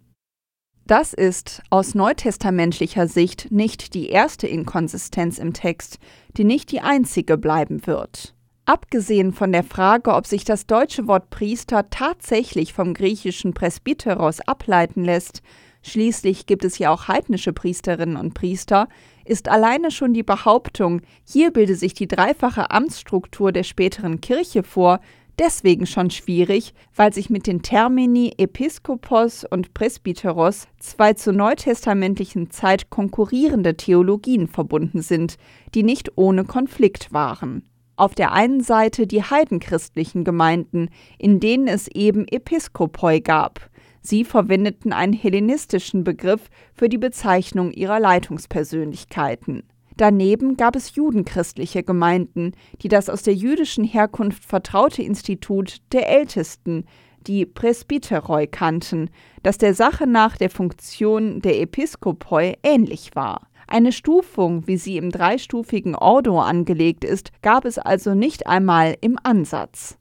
Das 0.88 1.12
ist 1.12 1.61
aus 1.68 1.95
neutestamentlicher 1.95 3.09
Sicht 3.09 3.49
nicht 3.50 3.92
die 3.92 4.09
erste 4.09 4.47
Inkonsistenz 4.47 5.38
im 5.38 5.52
Text, 5.52 5.99
die 6.38 6.45
nicht 6.45 6.73
die 6.73 6.80
einzige 6.80 7.37
bleiben 7.37 7.87
wird. 7.87 8.35
Abgesehen 8.64 9.35
von 9.35 9.52
der 9.52 9.64
Frage, 9.64 10.14
ob 10.14 10.26
sich 10.26 10.45
das 10.45 10.66
deutsche 10.66 11.07
Wort 11.07 11.28
Priester 11.28 11.90
tatsächlich 11.90 12.73
vom 12.73 12.95
griechischen 12.95 13.52
Presbyteros 13.52 14.40
ableiten 14.40 15.04
lässt, 15.04 15.42
schließlich 15.83 16.47
gibt 16.47 16.64
es 16.64 16.78
ja 16.78 16.90
auch 16.90 17.07
heidnische 17.07 17.52
Priesterinnen 17.52 18.16
und 18.16 18.33
Priester, 18.33 18.88
ist 19.26 19.50
alleine 19.50 19.90
schon 19.90 20.14
die 20.14 20.23
Behauptung, 20.23 21.02
hier 21.23 21.50
bilde 21.50 21.75
sich 21.75 21.92
die 21.92 22.09
dreifache 22.09 22.71
Amtsstruktur 22.71 23.52
der 23.52 23.62
späteren 23.62 24.23
Kirche 24.23 24.62
vor, 24.62 25.00
deswegen 25.38 25.87
schon 25.87 26.11
schwierig, 26.11 26.75
weil 26.95 27.12
sich 27.12 27.30
mit 27.30 27.47
den 27.47 27.62
Termini 27.62 28.35
Episkopos 28.38 29.45
und 29.45 29.75
Presbyteros 29.75 30.68
zwei 30.78 31.12
zur 31.14 31.33
neutestamentlichen 31.33 32.50
Zeit 32.50 32.90
konkurrierende 32.90 33.76
Theologien 33.76 34.47
verbunden 34.47 35.02
sind, 35.02 35.37
die 35.75 35.83
nicht 35.83 36.16
ohne 36.16 36.45
Konflikt 36.45 37.12
waren. 37.12 37.68
Auf 37.97 38.14
der 38.14 38.33
einen 38.33 38.61
Seite 38.61 39.07
die 39.07 39.23
heidenchristlichen 39.23 40.23
Gemeinden, 40.25 40.88
in 41.18 41.40
denen 41.40 41.66
es 41.66 41.88
eben 41.88 42.28
Episkopoi 42.28 43.21
gab. 43.21 43.71
Sie 44.00 44.25
verwendeten 44.25 44.92
einen 44.92 45.12
hellenistischen 45.12 46.04
Begriff 46.04 46.49
für 46.73 46.88
die 46.88 46.99
Bezeichnung 46.99 47.73
ihrer 47.73 47.99
Leitungspersönlichkeiten. 47.99 49.64
Daneben 49.99 50.57
gab 50.57 50.76
es 50.76 50.95
judenchristliche 50.95 51.83
Gemeinden, 51.83 52.52
die 52.83 52.88
das 52.88 53.11
aus 53.11 53.25
der 53.25 53.35
jüdischen 53.35 53.83
Herkunft 53.83 54.45
vertraute 54.45 55.02
Institut 55.02 55.78
der 55.93 56.09
Ältesten, 56.09 56.85
die 57.26 57.45
Presbyteroi, 57.45 58.47
kannten, 58.47 59.11
das 59.43 59.59
der 59.59 59.75
Sache 59.75 60.07
nach 60.07 60.37
der 60.37 60.50
Funktion 60.50 61.43
der 61.43 61.61
Episkopoi 61.61 62.55
ähnlich 62.62 63.17
war. 63.17 63.49
Eine 63.67 63.90
Stufung, 63.90 64.69
wie 64.69 64.76
sie 64.76 64.99
im 64.99 65.11
dreistufigen 65.11 65.97
Ordo 65.97 66.40
angelegt 66.40 67.05
ist, 67.05 67.33
gab 67.43 67.64
es 67.64 67.76
also 67.76 68.14
nicht 68.14 68.47
einmal 68.47 68.97
im 69.00 69.19
Ansatz. 69.25 69.98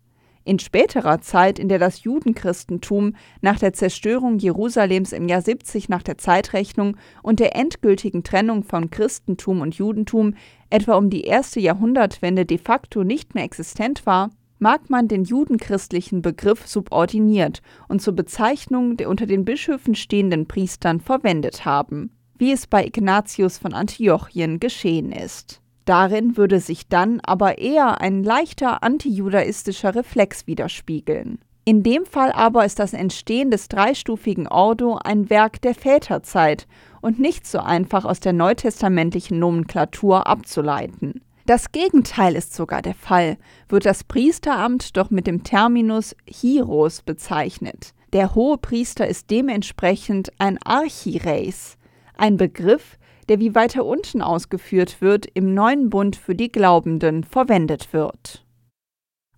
In 0.47 0.59
späterer 0.59 1.19
Zeit, 1.19 1.59
in 1.59 1.67
der 1.67 1.77
das 1.77 2.03
Judenchristentum 2.03 3.17
nach 3.41 3.59
der 3.59 3.73
Zerstörung 3.73 4.39
Jerusalems 4.39 5.11
im 5.11 5.27
Jahr 5.27 5.41
70 5.41 5.89
nach 5.89 6.03
der 6.03 6.17
Zeitrechnung 6.17 6.95
und 7.21 7.41
der 7.41 7.57
endgültigen 7.57 8.23
Trennung 8.23 8.63
von 8.63 8.89
Christentum 8.89 9.59
und 9.59 9.75
Judentum 9.75 10.35
etwa 10.69 10.95
um 10.95 11.09
die 11.09 11.23
erste 11.23 11.59
Jahrhundertwende 11.59 12.45
de 12.45 12.59
facto 12.59 13.03
nicht 13.03 13.35
mehr 13.35 13.43
existent 13.43 14.05
war, 14.05 14.29
mag 14.57 14.89
man 14.89 15.09
den 15.09 15.25
judenchristlichen 15.25 16.21
Begriff 16.21 16.65
subordiniert 16.65 17.61
und 17.89 18.01
zur 18.01 18.15
Bezeichnung 18.15 18.95
der 18.95 19.09
unter 19.09 19.25
den 19.25 19.43
Bischöfen 19.43 19.95
stehenden 19.95 20.47
Priestern 20.47 21.01
verwendet 21.01 21.65
haben, 21.65 22.09
wie 22.37 22.53
es 22.53 22.67
bei 22.67 22.85
Ignatius 22.85 23.57
von 23.57 23.73
Antiochien 23.73 24.61
geschehen 24.61 25.11
ist. 25.11 25.61
Darin 25.87 26.35
würde 26.35 26.59
sich 26.59 26.89
dann 26.89 27.21
aber 27.21 27.59
eher 27.59 28.01
ein 28.01 28.21
leichter 28.21 28.83
antijudaistischer 28.83 29.95
Reflex 29.95 30.45
widerspiegeln. 30.45 31.39
In 31.63 31.81
dem 31.81 32.05
Fall 32.05 32.33
aber 32.33 32.65
ist 32.65 32.79
das 32.79 32.91
Entstehen 32.91 33.51
des 33.51 33.69
dreistufigen 33.69 34.49
Ordo 34.49 34.99
ein 35.01 35.29
Werk 35.29 35.61
der 35.61 35.73
Väterzeit 35.73 36.67
und 36.99 37.19
nicht 37.19 37.47
so 37.47 37.59
einfach 37.59 38.03
aus 38.03 38.19
der 38.19 38.33
neutestamentlichen 38.33 39.39
Nomenklatur 39.39 40.27
abzuleiten. 40.27 41.21
Das 41.45 41.71
Gegenteil 41.71 42.35
ist 42.35 42.53
sogar 42.53 42.81
der 42.81 42.95
Fall, 42.95 43.37
wird 43.69 43.85
das 43.85 44.03
Priesteramt 44.03 44.97
doch 44.97 45.09
mit 45.09 45.25
dem 45.25 45.45
Terminus 45.45 46.17
Hieros 46.25 47.01
bezeichnet. 47.01 47.93
Der 48.11 48.35
hohe 48.35 48.57
Priester 48.57 49.07
ist 49.07 49.31
dementsprechend 49.31 50.33
ein 50.37 50.57
Archireis, 50.65 51.77
ein 52.17 52.35
Begriff, 52.35 52.97
der 53.29 53.39
wie 53.39 53.55
weiter 53.55 53.85
unten 53.85 54.21
ausgeführt 54.21 55.01
wird, 55.01 55.25
im 55.33 55.53
neuen 55.53 55.89
Bund 55.89 56.15
für 56.15 56.35
die 56.35 56.51
Glaubenden 56.51 57.23
verwendet 57.23 57.93
wird. 57.93 58.43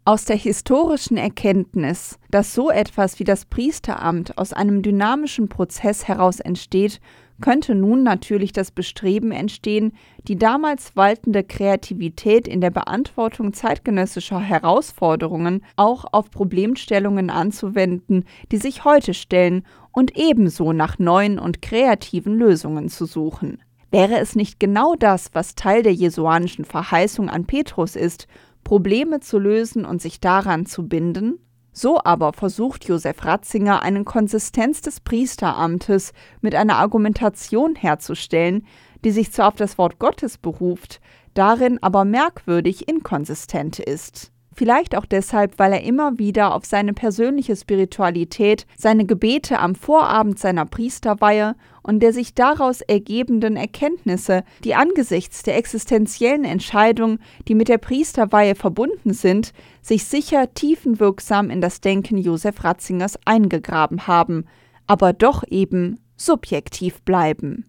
Aus 0.06 0.26
der 0.26 0.38
historischen 0.38 1.18
Erkenntnis, 1.18 2.18
dass 2.32 2.56
so 2.56 2.72
etwas 2.72 3.20
wie 3.20 3.24
das 3.24 3.46
Priesteramt 3.46 4.38
aus 4.38 4.54
einem 4.54 4.82
dynamischen 4.82 5.50
Prozess 5.50 6.08
heraus 6.08 6.40
entsteht, 6.40 7.00
könnte 7.42 7.76
nun 7.76 8.04
natürlich 8.04 8.52
das 8.52 8.72
Bestreben 8.72 9.32
entstehen, 9.32 9.94
die 10.28 10.36
damals 10.36 10.96
waltende 10.96 11.44
Kreativität 11.44 12.48
in 12.48 12.60
der 12.60 12.72
Beantwortung 12.72 13.54
zeitgenössischer 13.54 14.40
Herausforderungen 14.40 15.64
auch 15.76 16.06
auf 16.12 16.32
Problemstellungen 16.32 17.30
anzuwenden, 17.30 18.26
die 18.52 18.58
sich 18.58 18.86
heute 18.86 19.14
stellen, 19.14 19.64
und 19.92 20.18
ebenso 20.18 20.72
nach 20.72 21.00
neuen 21.00 21.40
und 21.40 21.62
kreativen 21.62 22.36
Lösungen 22.38 22.90
zu 22.90 23.06
suchen. 23.06 23.60
Wäre 23.92 24.20
es 24.20 24.36
nicht 24.36 24.60
genau 24.60 24.96
das, 24.96 25.32
was 25.34 25.56
Teil 25.56 25.82
der 25.82 25.94
jesuanischen 25.94 26.66
Verheißung 26.66 27.30
an 27.30 27.46
Petrus 27.46 27.96
ist, 27.96 28.28
Probleme 28.64 29.20
zu 29.20 29.40
lösen 29.40 29.86
und 29.86 30.02
sich 30.02 30.20
daran 30.20 30.66
zu 30.66 30.88
binden? 30.88 31.40
So 31.72 32.00
aber 32.04 32.34
versucht 32.34 32.86
Josef 32.86 33.26
Ratzinger 33.26 33.82
eine 33.82 34.04
Konsistenz 34.04 34.82
des 34.82 35.00
Priesteramtes 35.00 36.14
mit 36.42 36.54
einer 36.54 36.78
Argumentation 36.78 37.76
herzustellen, 37.76 38.66
die 39.04 39.12
sich 39.12 39.32
zwar 39.32 39.48
auf 39.48 39.56
das 39.56 39.78
Wort 39.78 39.98
Gottes 39.98 40.38
beruft, 40.38 41.00
darin 41.34 41.82
aber 41.82 42.06
merkwürdig 42.06 42.88
inkonsistent 42.88 43.80
ist. 43.80 44.32
Vielleicht 44.60 44.98
auch 44.98 45.06
deshalb, 45.06 45.58
weil 45.58 45.72
er 45.72 45.84
immer 45.84 46.20
wieder 46.20 46.54
auf 46.54 46.66
seine 46.66 46.92
persönliche 46.92 47.56
Spiritualität, 47.56 48.66
seine 48.76 49.06
Gebete 49.06 49.58
am 49.58 49.74
Vorabend 49.74 50.38
seiner 50.38 50.66
Priesterweihe 50.66 51.56
und 51.82 52.02
der 52.02 52.12
sich 52.12 52.34
daraus 52.34 52.82
ergebenden 52.82 53.56
Erkenntnisse, 53.56 54.44
die 54.66 54.76
angesichts 54.76 55.44
der 55.44 55.56
existenziellen 55.56 56.44
Entscheidungen, 56.44 57.20
die 57.48 57.56
mit 57.56 57.70
der 57.70 57.78
Priesterweihe 57.78 58.54
verbunden 58.54 59.14
sind, 59.14 59.54
sich 59.82 60.04
sicher 60.04 60.54
tiefenwirksam 60.54 61.50
in 61.50 61.62
das 61.62 61.80
Denken 61.80 62.18
Josef 62.18 62.62
Ratzingers 62.62 63.18
eingegraben 63.24 64.08
haben, 64.08 64.44
aber 64.88 65.14
doch 65.14 65.46
eben 65.48 66.02
subjektiv 66.18 67.02
bleiben. 67.04 67.64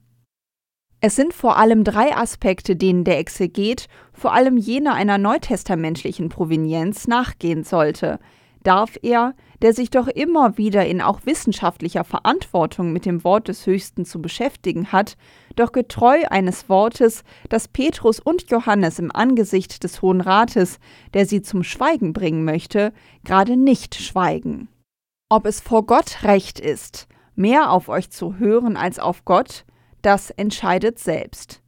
Es 1.02 1.16
sind 1.16 1.32
vor 1.32 1.56
allem 1.56 1.82
drei 1.82 2.14
Aspekte, 2.14 2.76
denen 2.76 3.04
der 3.04 3.18
Exeget, 3.18 3.86
vor 4.20 4.34
allem 4.34 4.58
jener 4.58 4.92
einer 4.92 5.16
neutestamentlichen 5.16 6.28
Provenienz, 6.28 7.08
nachgehen 7.08 7.64
sollte. 7.64 8.18
Darf 8.62 8.98
er, 9.00 9.34
der 9.62 9.72
sich 9.72 9.88
doch 9.88 10.08
immer 10.08 10.58
wieder 10.58 10.84
in 10.84 11.00
auch 11.00 11.20
wissenschaftlicher 11.24 12.04
Verantwortung 12.04 12.92
mit 12.92 13.06
dem 13.06 13.24
Wort 13.24 13.48
des 13.48 13.64
Höchsten 13.64 14.04
zu 14.04 14.20
beschäftigen 14.20 14.92
hat, 14.92 15.16
doch 15.56 15.72
getreu 15.72 16.24
eines 16.28 16.68
Wortes, 16.68 17.24
das 17.48 17.66
Petrus 17.66 18.20
und 18.20 18.50
Johannes 18.50 18.98
im 18.98 19.10
Angesicht 19.10 19.84
des 19.84 20.02
Hohen 20.02 20.20
Rates, 20.20 20.80
der 21.14 21.24
sie 21.24 21.40
zum 21.40 21.62
Schweigen 21.62 22.12
bringen 22.12 22.44
möchte, 22.44 22.92
gerade 23.24 23.56
nicht 23.56 23.94
schweigen. 23.94 24.68
Ob 25.30 25.46
es 25.46 25.62
vor 25.62 25.86
Gott 25.86 26.24
recht 26.24 26.60
ist, 26.60 27.08
mehr 27.34 27.70
auf 27.70 27.88
euch 27.88 28.10
zu 28.10 28.36
hören 28.36 28.76
als 28.76 28.98
auf 28.98 29.24
Gott, 29.24 29.64
das 30.02 30.28
entscheidet 30.28 30.98
selbst. 30.98 31.62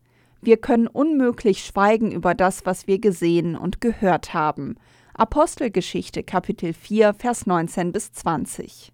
Wir 0.45 0.57
können 0.57 0.89
unmöglich 0.89 1.65
schweigen 1.65 2.11
über 2.11 2.35
das, 2.35 2.67
was 2.67 2.89
wir 2.89 2.99
gesehen 2.99 3.57
und 3.57 3.81
gehört 3.81 4.35
haben. 4.35 4.75
Apostelgeschichte 5.15 6.25
Kapitel 6.25 6.73
4 6.73 7.15
Vers 7.15 7.47
19 7.47 7.93
bis 7.93 8.11
20. 8.11 8.93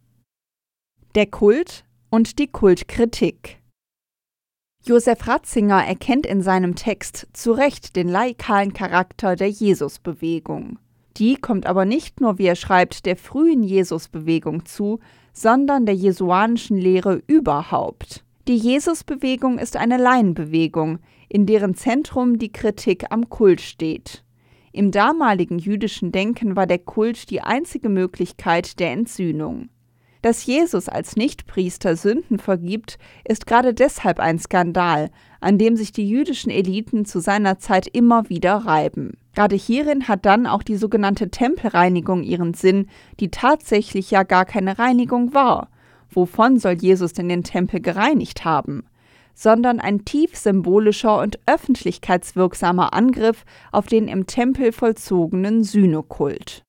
Der 1.14 1.24
Kult 1.24 1.86
und 2.10 2.38
die 2.38 2.48
Kultkritik. 2.48 3.62
Josef 4.84 5.26
Ratzinger 5.26 5.82
erkennt 5.86 6.26
in 6.26 6.42
seinem 6.42 6.74
Text 6.74 7.26
zu 7.32 7.52
Recht 7.52 7.96
den 7.96 8.08
laikalen 8.08 8.74
Charakter 8.74 9.34
der 9.34 9.48
Jesusbewegung. 9.48 10.78
Die 11.16 11.36
kommt 11.36 11.64
aber 11.64 11.86
nicht 11.86 12.20
nur, 12.20 12.36
wie 12.36 12.46
er 12.46 12.56
schreibt, 12.56 13.06
der 13.06 13.16
frühen 13.16 13.62
Jesusbewegung 13.62 14.66
zu, 14.66 15.00
sondern 15.32 15.86
der 15.86 15.94
jesuanischen 15.94 16.76
Lehre 16.76 17.22
überhaupt. 17.26 18.22
Die 18.46 18.56
Jesusbewegung 18.56 19.58
ist 19.58 19.76
eine 19.76 19.96
Laienbewegung, 19.96 20.98
in 21.28 21.46
deren 21.46 21.74
Zentrum 21.74 22.38
die 22.38 22.52
Kritik 22.52 23.06
am 23.10 23.28
Kult 23.28 23.60
steht. 23.60 24.24
Im 24.72 24.90
damaligen 24.90 25.58
jüdischen 25.58 26.12
Denken 26.12 26.56
war 26.56 26.66
der 26.66 26.78
Kult 26.78 27.30
die 27.30 27.40
einzige 27.40 27.88
Möglichkeit 27.88 28.78
der 28.78 28.92
Entsühnung. 28.92 29.70
Dass 30.22 30.44
Jesus 30.44 30.88
als 30.88 31.14
Nichtpriester 31.14 31.94
Sünden 31.94 32.38
vergibt, 32.38 32.98
ist 33.24 33.46
gerade 33.46 33.72
deshalb 33.72 34.18
ein 34.18 34.38
Skandal, 34.38 35.10
an 35.40 35.58
dem 35.58 35.76
sich 35.76 35.92
die 35.92 36.08
jüdischen 36.08 36.50
Eliten 36.50 37.04
zu 37.04 37.20
seiner 37.20 37.58
Zeit 37.58 37.86
immer 37.86 38.28
wieder 38.28 38.56
reiben. 38.56 39.12
Gerade 39.34 39.54
hierin 39.54 40.08
hat 40.08 40.26
dann 40.26 40.48
auch 40.48 40.64
die 40.64 40.76
sogenannte 40.76 41.30
Tempelreinigung 41.30 42.24
ihren 42.24 42.54
Sinn, 42.54 42.88
die 43.20 43.30
tatsächlich 43.30 44.10
ja 44.10 44.24
gar 44.24 44.44
keine 44.44 44.80
Reinigung 44.80 45.34
war. 45.34 45.70
Wovon 46.10 46.58
soll 46.58 46.72
Jesus 46.72 47.12
denn 47.12 47.28
den 47.28 47.44
Tempel 47.44 47.80
gereinigt 47.80 48.44
haben? 48.44 48.87
Sondern 49.38 49.78
ein 49.78 50.04
tief 50.04 50.36
symbolischer 50.36 51.20
und 51.20 51.38
öffentlichkeitswirksamer 51.46 52.92
Angriff 52.92 53.44
auf 53.70 53.86
den 53.86 54.08
im 54.08 54.26
Tempel 54.26 54.72
vollzogenen 54.72 55.62
Sühnekult. 55.62 56.64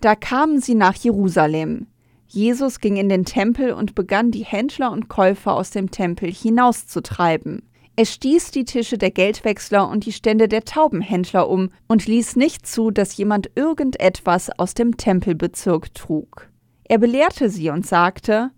Da 0.00 0.14
kamen 0.14 0.60
sie 0.60 0.76
nach 0.76 0.94
Jerusalem. 0.94 1.88
Jesus 2.28 2.78
ging 2.78 2.94
in 2.94 3.08
den 3.08 3.24
Tempel 3.24 3.72
und 3.72 3.96
begann 3.96 4.30
die 4.30 4.44
Händler 4.44 4.92
und 4.92 5.08
Käufer 5.08 5.54
aus 5.54 5.70
dem 5.70 5.90
Tempel 5.90 6.32
hinauszutreiben. 6.32 7.68
Er 7.96 8.04
stieß 8.04 8.52
die 8.52 8.64
Tische 8.64 8.96
der 8.96 9.10
Geldwechsler 9.10 9.88
und 9.88 10.06
die 10.06 10.12
Stände 10.12 10.46
der 10.46 10.64
Taubenhändler 10.64 11.48
um 11.48 11.70
und 11.88 12.06
ließ 12.06 12.36
nicht 12.36 12.64
zu, 12.68 12.92
dass 12.92 13.16
jemand 13.16 13.50
irgendetwas 13.56 14.50
aus 14.56 14.74
dem 14.74 14.96
Tempelbezirk 14.96 15.92
trug. 15.94 16.48
Er 16.84 16.98
belehrte 16.98 17.50
sie 17.50 17.70
und 17.70 17.84
sagte, 17.84 18.52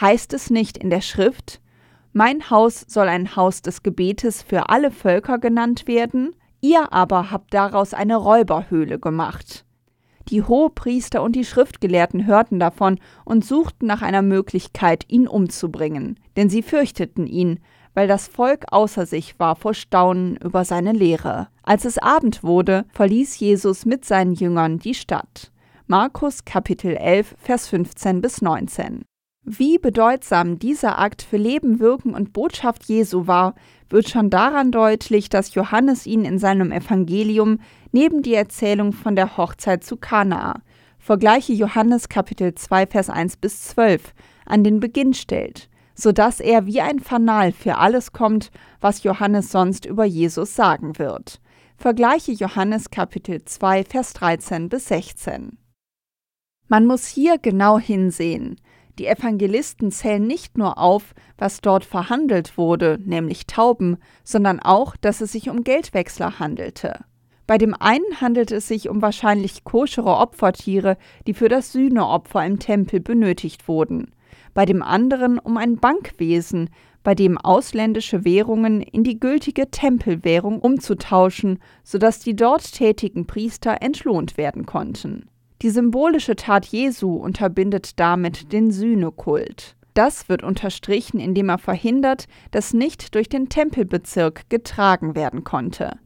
heißt 0.00 0.32
es 0.32 0.50
nicht 0.50 0.76
in 0.76 0.90
der 0.90 1.02
Schrift, 1.02 1.60
mein 2.12 2.50
Haus 2.50 2.84
soll 2.88 3.08
ein 3.08 3.36
Haus 3.36 3.62
des 3.62 3.82
Gebetes 3.82 4.42
für 4.42 4.68
alle 4.68 4.90
Völker 4.90 5.38
genannt 5.38 5.86
werden, 5.86 6.34
ihr 6.60 6.92
aber 6.92 7.30
habt 7.30 7.54
daraus 7.54 7.94
eine 7.94 8.16
Räuberhöhle 8.16 8.98
gemacht. 8.98 9.64
Die 10.28 10.42
Hohepriester 10.42 11.22
und 11.22 11.36
die 11.36 11.44
Schriftgelehrten 11.44 12.26
hörten 12.26 12.58
davon 12.58 12.98
und 13.24 13.44
suchten 13.44 13.86
nach 13.86 14.02
einer 14.02 14.22
Möglichkeit, 14.22 15.04
ihn 15.08 15.26
umzubringen, 15.26 16.20
denn 16.36 16.50
sie 16.50 16.62
fürchteten 16.62 17.26
ihn, 17.26 17.60
weil 17.94 18.08
das 18.08 18.28
Volk 18.28 18.66
außer 18.70 19.06
sich 19.06 19.38
war 19.40 19.56
vor 19.56 19.74
Staunen 19.74 20.36
über 20.36 20.64
seine 20.64 20.92
Lehre. 20.92 21.48
Als 21.62 21.84
es 21.84 21.98
Abend 21.98 22.42
wurde, 22.42 22.84
verließ 22.90 23.38
Jesus 23.38 23.86
mit 23.86 24.04
seinen 24.04 24.34
Jüngern 24.34 24.78
die 24.78 24.94
Stadt. 24.94 25.50
Markus 25.86 26.44
Kapitel 26.44 26.96
11, 26.96 27.34
Vers 27.38 27.68
15 27.68 28.20
bis 28.20 28.42
19. 28.42 29.07
Wie 29.50 29.78
bedeutsam 29.78 30.58
dieser 30.58 30.98
Akt 30.98 31.22
für 31.22 31.38
Leben, 31.38 31.80
Wirken 31.80 32.14
und 32.14 32.34
Botschaft 32.34 32.84
Jesu 32.84 33.26
war, 33.26 33.54
wird 33.88 34.06
schon 34.10 34.28
daran 34.28 34.72
deutlich, 34.72 35.30
dass 35.30 35.54
Johannes 35.54 36.04
ihn 36.04 36.26
in 36.26 36.38
seinem 36.38 36.70
Evangelium 36.70 37.58
neben 37.90 38.20
die 38.20 38.34
Erzählung 38.34 38.92
von 38.92 39.16
der 39.16 39.38
Hochzeit 39.38 39.82
zu 39.82 39.96
Kanaa, 39.96 40.60
vergleiche 40.98 41.54
Johannes 41.54 42.10
Kapitel 42.10 42.54
2 42.54 42.88
Vers 42.88 43.08
1 43.08 43.38
bis 43.38 43.62
12, 43.68 44.12
an 44.44 44.64
den 44.64 44.80
Beginn 44.80 45.14
stellt, 45.14 45.70
so 45.94 46.12
dass 46.12 46.40
er 46.40 46.66
wie 46.66 46.82
ein 46.82 47.00
Fanal 47.00 47.52
für 47.52 47.78
alles 47.78 48.12
kommt, 48.12 48.50
was 48.82 49.02
Johannes 49.02 49.50
sonst 49.50 49.86
über 49.86 50.04
Jesus 50.04 50.56
sagen 50.56 50.98
wird. 50.98 51.40
Vergleiche 51.78 52.32
Johannes 52.32 52.90
Kapitel 52.90 53.42
2 53.42 53.84
Vers 53.84 54.12
13 54.12 54.68
bis 54.68 54.88
16. 54.88 55.56
Man 56.66 56.84
muss 56.84 57.06
hier 57.06 57.38
genau 57.38 57.78
hinsehen. 57.78 58.60
Die 58.98 59.06
Evangelisten 59.06 59.92
zählen 59.92 60.26
nicht 60.26 60.58
nur 60.58 60.78
auf, 60.78 61.14
was 61.36 61.60
dort 61.60 61.84
verhandelt 61.84 62.58
wurde, 62.58 62.98
nämlich 63.04 63.46
Tauben, 63.46 63.98
sondern 64.24 64.58
auch, 64.58 64.96
dass 64.96 65.20
es 65.20 65.32
sich 65.32 65.48
um 65.48 65.62
Geldwechsler 65.62 66.40
handelte. 66.40 67.04
Bei 67.46 67.58
dem 67.58 67.74
einen 67.74 68.20
handelt 68.20 68.50
es 68.50 68.68
sich 68.68 68.88
um 68.88 69.00
wahrscheinlich 69.00 69.64
koschere 69.64 70.16
Opfertiere, 70.16 70.98
die 71.26 71.34
für 71.34 71.48
das 71.48 71.72
Sühneopfer 71.72 72.44
im 72.44 72.58
Tempel 72.58 73.00
benötigt 73.00 73.68
wurden. 73.68 74.10
Bei 74.52 74.66
dem 74.66 74.82
anderen 74.82 75.38
um 75.38 75.56
ein 75.56 75.78
Bankwesen, 75.78 76.68
bei 77.04 77.14
dem 77.14 77.38
ausländische 77.38 78.24
Währungen 78.24 78.82
in 78.82 79.04
die 79.04 79.20
gültige 79.20 79.70
Tempelwährung 79.70 80.58
umzutauschen, 80.58 81.60
sodass 81.84 82.18
die 82.18 82.34
dort 82.34 82.72
tätigen 82.72 83.26
Priester 83.26 83.80
entlohnt 83.80 84.36
werden 84.36 84.66
konnten. 84.66 85.30
Die 85.62 85.70
symbolische 85.70 86.36
Tat 86.36 86.66
Jesu 86.66 87.16
unterbindet 87.16 87.98
damit 87.98 88.52
den 88.52 88.70
Sühnekult. 88.70 89.76
Das 89.94 90.28
wird 90.28 90.44
unterstrichen, 90.44 91.18
indem 91.18 91.48
er 91.48 91.58
verhindert, 91.58 92.26
dass 92.52 92.72
nicht 92.72 93.16
durch 93.16 93.28
den 93.28 93.48
Tempelbezirk 93.48 94.48
getragen 94.48 95.16
werden 95.16 95.42
konnte. 95.42 95.98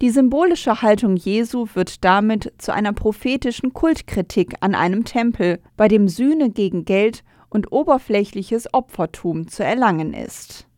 Die 0.00 0.10
symbolische 0.10 0.82
Haltung 0.82 1.16
Jesu 1.16 1.66
wird 1.74 2.04
damit 2.04 2.52
zu 2.58 2.72
einer 2.72 2.92
prophetischen 2.92 3.72
Kultkritik 3.72 4.54
an 4.60 4.74
einem 4.74 5.04
Tempel, 5.04 5.60
bei 5.76 5.88
dem 5.88 6.08
Sühne 6.08 6.50
gegen 6.50 6.84
Geld 6.84 7.24
und 7.48 7.72
oberflächliches 7.72 8.72
Opfertum 8.72 9.48
zu 9.48 9.64
erlangen 9.64 10.12
ist. 10.12 10.68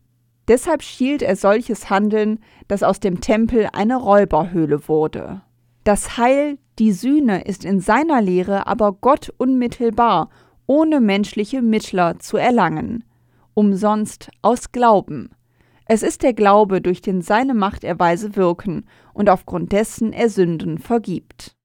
Deshalb 0.47 0.81
schielt 0.81 1.21
er 1.21 1.35
solches 1.35 1.89
Handeln, 1.89 2.39
dass 2.67 2.83
aus 2.83 2.99
dem 2.99 3.21
Tempel 3.21 3.67
eine 3.73 3.97
Räuberhöhle 3.97 4.87
wurde. 4.87 5.41
Das 5.83 6.17
Heil, 6.17 6.57
die 6.79 6.91
Sühne 6.91 7.41
ist 7.45 7.65
in 7.65 7.79
seiner 7.79 8.21
Lehre 8.21 8.67
aber 8.67 8.93
Gott 8.93 9.33
unmittelbar, 9.37 10.29
ohne 10.67 10.99
menschliche 10.99 11.61
Mittler 11.61 12.19
zu 12.19 12.37
erlangen. 12.37 13.03
Umsonst 13.53 14.29
aus 14.41 14.71
Glauben. 14.71 15.31
Es 15.85 16.03
ist 16.03 16.21
der 16.21 16.33
Glaube, 16.33 16.81
durch 16.81 17.01
den 17.01 17.21
seine 17.21 17.53
Machterweise 17.53 18.35
wirken 18.35 18.85
und 19.13 19.29
aufgrund 19.29 19.71
dessen 19.71 20.13
er 20.13 20.29
Sünden 20.29 20.77
vergibt. 20.77 21.55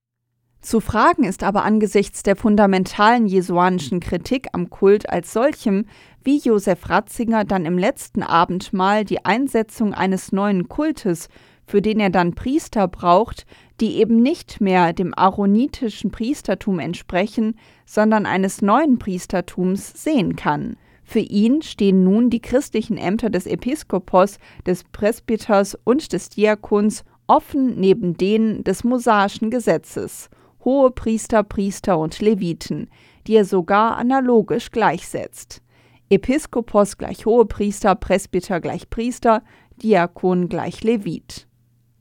Zu 0.63 0.79
fragen 0.79 1.25
ist 1.25 1.43
aber 1.43 1.65
angesichts 1.65 2.23
der 2.23 2.37
fundamentalen 2.37 3.27
jesuanischen 3.27 3.99
Kritik 3.99 4.47
am 4.53 4.71
Kult 4.71 5.11
als 5.11 5.33
solchem, 5.33 5.87
wie 6.23 6.39
Josef 6.39 6.89
Ratzinger 6.89 7.45
dann 7.45 7.67
im 7.67 7.77
letzten 7.77 8.23
Abendmahl 8.23 9.05
die 9.05 9.25
Einsetzung 9.25 9.93
eines 9.93 10.31
neuen 10.31 10.69
Kultes, 10.69 11.29
für 11.67 11.83
den 11.83 11.99
er 11.99 12.11
dann 12.11 12.35
Priester 12.35 12.87
braucht, 12.87 13.45
die 13.81 13.97
eben 13.97 14.23
nicht 14.23 14.61
mehr 14.61 14.93
dem 14.93 15.17
aaronitischen 15.17 16.11
Priestertum 16.11 16.79
entsprechen, 16.79 17.57
sondern 17.87 18.27
eines 18.27 18.63
neuen 18.63 18.99
Priestertums 18.99 19.93
sehen 20.03 20.37
kann. 20.37 20.77
Für 21.05 21.21
ihn 21.21 21.63
stehen 21.63 22.05
nun 22.05 22.31
die 22.31 22.41
christlichen 22.41 22.97
Ämter 22.97 23.29
des 23.29 23.47
Episkopos, 23.47 24.39
des 24.67 24.85
Presbyters 24.85 25.77
und 25.85 26.13
des 26.13 26.29
Diakons 26.31 27.05
offen 27.27 27.79
neben 27.79 28.17
denen 28.17 28.65
des 28.65 28.85
mosaischen 28.85 29.51
Gesetzes, 29.51 30.29
hohe 30.65 30.91
Priester, 30.91 31.43
Priester 31.43 31.99
und 31.99 32.21
Leviten, 32.21 32.89
die 33.27 33.35
er 33.35 33.45
sogar 33.45 33.97
analogisch 33.97 34.71
gleichsetzt. 34.71 35.63
Episkopos 36.11 36.99
gleich 36.99 37.25
Hohepriester, 37.25 37.95
Presbyter 37.95 38.61
gleich 38.61 38.91
Priester, 38.91 39.43
Diakon 39.83 40.49
gleich 40.49 40.85
Levit. 40.85 41.47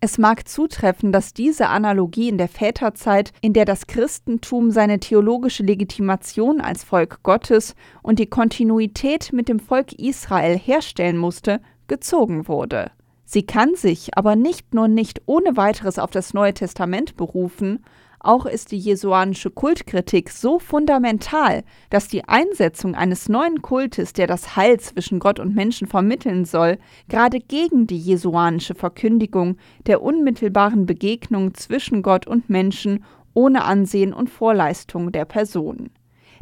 Es 0.03 0.17
mag 0.17 0.47
zutreffen, 0.47 1.11
dass 1.11 1.31
diese 1.31 1.67
Analogie 1.67 2.27
in 2.27 2.39
der 2.39 2.47
Väterzeit, 2.47 3.33
in 3.41 3.53
der 3.53 3.65
das 3.65 3.85
Christentum 3.85 4.71
seine 4.71 4.99
theologische 4.99 5.61
Legitimation 5.61 6.59
als 6.59 6.83
Volk 6.83 7.21
Gottes 7.21 7.75
und 8.01 8.17
die 8.17 8.25
Kontinuität 8.25 9.31
mit 9.31 9.47
dem 9.47 9.59
Volk 9.59 9.93
Israel 9.93 10.57
herstellen 10.57 11.17
musste, 11.17 11.61
gezogen 11.87 12.47
wurde. 12.47 12.89
Sie 13.25 13.45
kann 13.45 13.75
sich 13.75 14.17
aber 14.17 14.35
nicht 14.35 14.73
nur 14.73 14.87
nicht 14.87 15.21
ohne 15.27 15.55
weiteres 15.55 15.99
auf 15.99 16.09
das 16.09 16.33
Neue 16.33 16.55
Testament 16.55 17.15
berufen, 17.15 17.85
auch 18.23 18.45
ist 18.45 18.71
die 18.71 18.77
jesuanische 18.77 19.49
Kultkritik 19.49 20.29
so 20.29 20.59
fundamental, 20.59 21.63
dass 21.89 22.07
die 22.07 22.23
Einsetzung 22.25 22.95
eines 22.95 23.29
neuen 23.29 23.61
Kultes, 23.61 24.13
der 24.13 24.27
das 24.27 24.55
Heil 24.55 24.79
zwischen 24.79 25.19
Gott 25.19 25.39
und 25.39 25.55
Menschen 25.55 25.87
vermitteln 25.87 26.45
soll, 26.45 26.77
gerade 27.09 27.39
gegen 27.39 27.87
die 27.87 27.97
jesuanische 27.97 28.75
Verkündigung 28.75 29.57
der 29.87 30.01
unmittelbaren 30.01 30.85
Begegnung 30.85 31.53
zwischen 31.55 32.03
Gott 32.03 32.27
und 32.27 32.49
Menschen 32.49 33.03
ohne 33.33 33.63
Ansehen 33.63 34.13
und 34.13 34.29
Vorleistung 34.29 35.11
der 35.11 35.25
Person. 35.25 35.89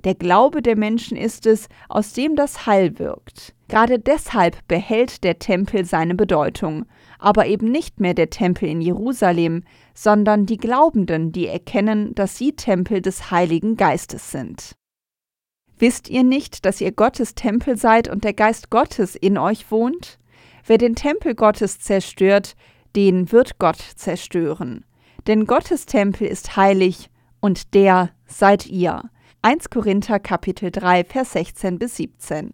Der 0.03 0.15
Glaube 0.15 0.61
der 0.61 0.77
Menschen 0.77 1.17
ist 1.17 1.45
es, 1.45 1.67
aus 1.89 2.13
dem 2.13 2.35
das 2.35 2.65
Heil 2.65 2.99
wirkt. 2.99 3.53
Gerade 3.67 3.99
deshalb 3.99 4.57
behält 4.67 5.23
der 5.23 5.39
Tempel 5.39 5.83
seine 5.85 6.15
Bedeutung, 6.15 6.85
aber 7.19 7.47
eben 7.47 7.69
nicht 7.69 7.99
mehr 7.99 8.13
der 8.13 8.29
Tempel 8.29 8.69
in 8.69 8.81
Jerusalem, 8.81 9.63
sondern 10.01 10.45
die 10.45 10.55
Glaubenden, 10.55 11.33
die 11.33 11.45
erkennen, 11.45 12.15
dass 12.15 12.37
sie 12.37 12.53
Tempel 12.53 13.01
des 13.01 13.31
Heiligen 13.31 13.75
Geistes 13.75 14.31
sind. 14.31 14.77
Wisst 15.77 16.07
ihr 16.07 16.23
nicht, 16.23 16.63
dass 16.63 16.79
ihr 16.79 16.93
Gottes 16.93 17.35
Tempel 17.35 17.75
seid 17.75 18.07
und 18.07 18.23
der 18.23 18.33
Geist 18.33 18.69
Gottes 18.69 19.17
in 19.17 19.37
euch 19.37 19.69
wohnt? 19.71 20.17
Wer 20.65 20.77
den 20.77 20.95
Tempel 20.95 21.35
Gottes 21.35 21.79
zerstört, 21.79 22.55
den 22.95 23.33
wird 23.33 23.59
Gott 23.59 23.81
zerstören. 23.95 24.85
Denn 25.27 25.45
Gottes 25.45 25.85
Tempel 25.85 26.27
ist 26.27 26.55
heilig 26.55 27.09
und 27.41 27.73
der 27.73 28.11
seid 28.25 28.67
ihr. 28.67 29.03
1 29.41 29.69
Korinther 29.69 30.21
Kapitel 30.21 30.71
3 30.71 31.03
Vers 31.03 31.33
16 31.33 31.77
bis 31.77 31.97
17. 31.97 32.51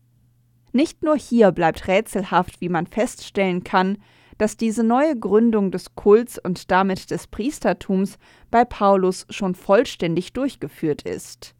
Nicht 0.72 1.04
nur 1.04 1.16
hier 1.16 1.52
bleibt 1.52 1.88
rätselhaft, 1.88 2.60
wie 2.60 2.70
man 2.70 2.88
feststellen 2.88 3.64
kann, 3.64 4.00
dass 4.38 4.58
diese 4.58 4.84
neue 4.84 5.18
Gründung 5.18 5.72
des 5.72 5.96
Kults 5.96 6.38
und 6.38 6.72
damit 6.72 7.12
des 7.12 7.28
Priestertums 7.28 8.18
bei 8.52 8.66
Paulus 8.66 9.26
schon 9.30 9.56
vollständig 9.56 10.34
durchgeführt 10.34 11.04
ist. 11.04 11.56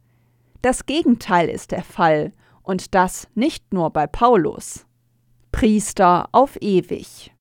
Das 0.62 0.86
Gegenteil 0.86 1.48
ist 1.48 1.70
der 1.70 1.84
Fall, 1.84 2.32
und 2.62 2.94
das 2.94 3.28
nicht 3.34 3.72
nur 3.72 3.90
bei 3.90 4.06
Paulus. 4.06 4.84
Priester 5.52 6.28
auf 6.32 6.60
ewig. 6.60 7.32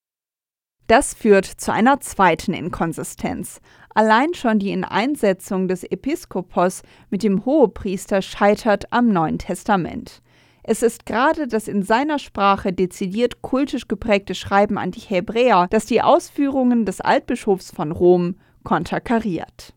Das 0.87 1.15
führt 1.15 1.45
zu 1.45 1.73
einer 1.73 1.99
zweiten 1.99 2.53
Inkonsistenz. 2.53 3.59
Allein 3.95 4.35
schon 4.35 4.59
die 4.59 4.71
Ineinsetzung 4.71 5.67
des 5.67 5.83
Episkopos 5.83 6.83
mit 7.09 7.23
dem 7.23 7.43
Hohepriester 7.43 8.21
scheitert 8.21 8.93
am 8.93 9.09
Neuen 9.09 9.39
Testament. 9.39 10.21
Es 10.67 10.81
ist 10.81 11.05
gerade 11.05 11.47
das 11.47 11.67
in 11.67 11.83
seiner 11.83 12.17
Sprache 12.17 12.73
dezidiert 12.73 13.43
kultisch 13.43 13.87
geprägte 13.87 14.33
Schreiben 14.33 14.79
an 14.79 14.89
die 14.89 14.99
Hebräer, 14.99 15.67
das 15.69 15.85
die 15.85 16.01
Ausführungen 16.01 16.85
des 16.85 17.01
Altbischofs 17.01 17.69
von 17.69 17.91
Rom 17.91 18.37
konterkariert. 18.63 19.75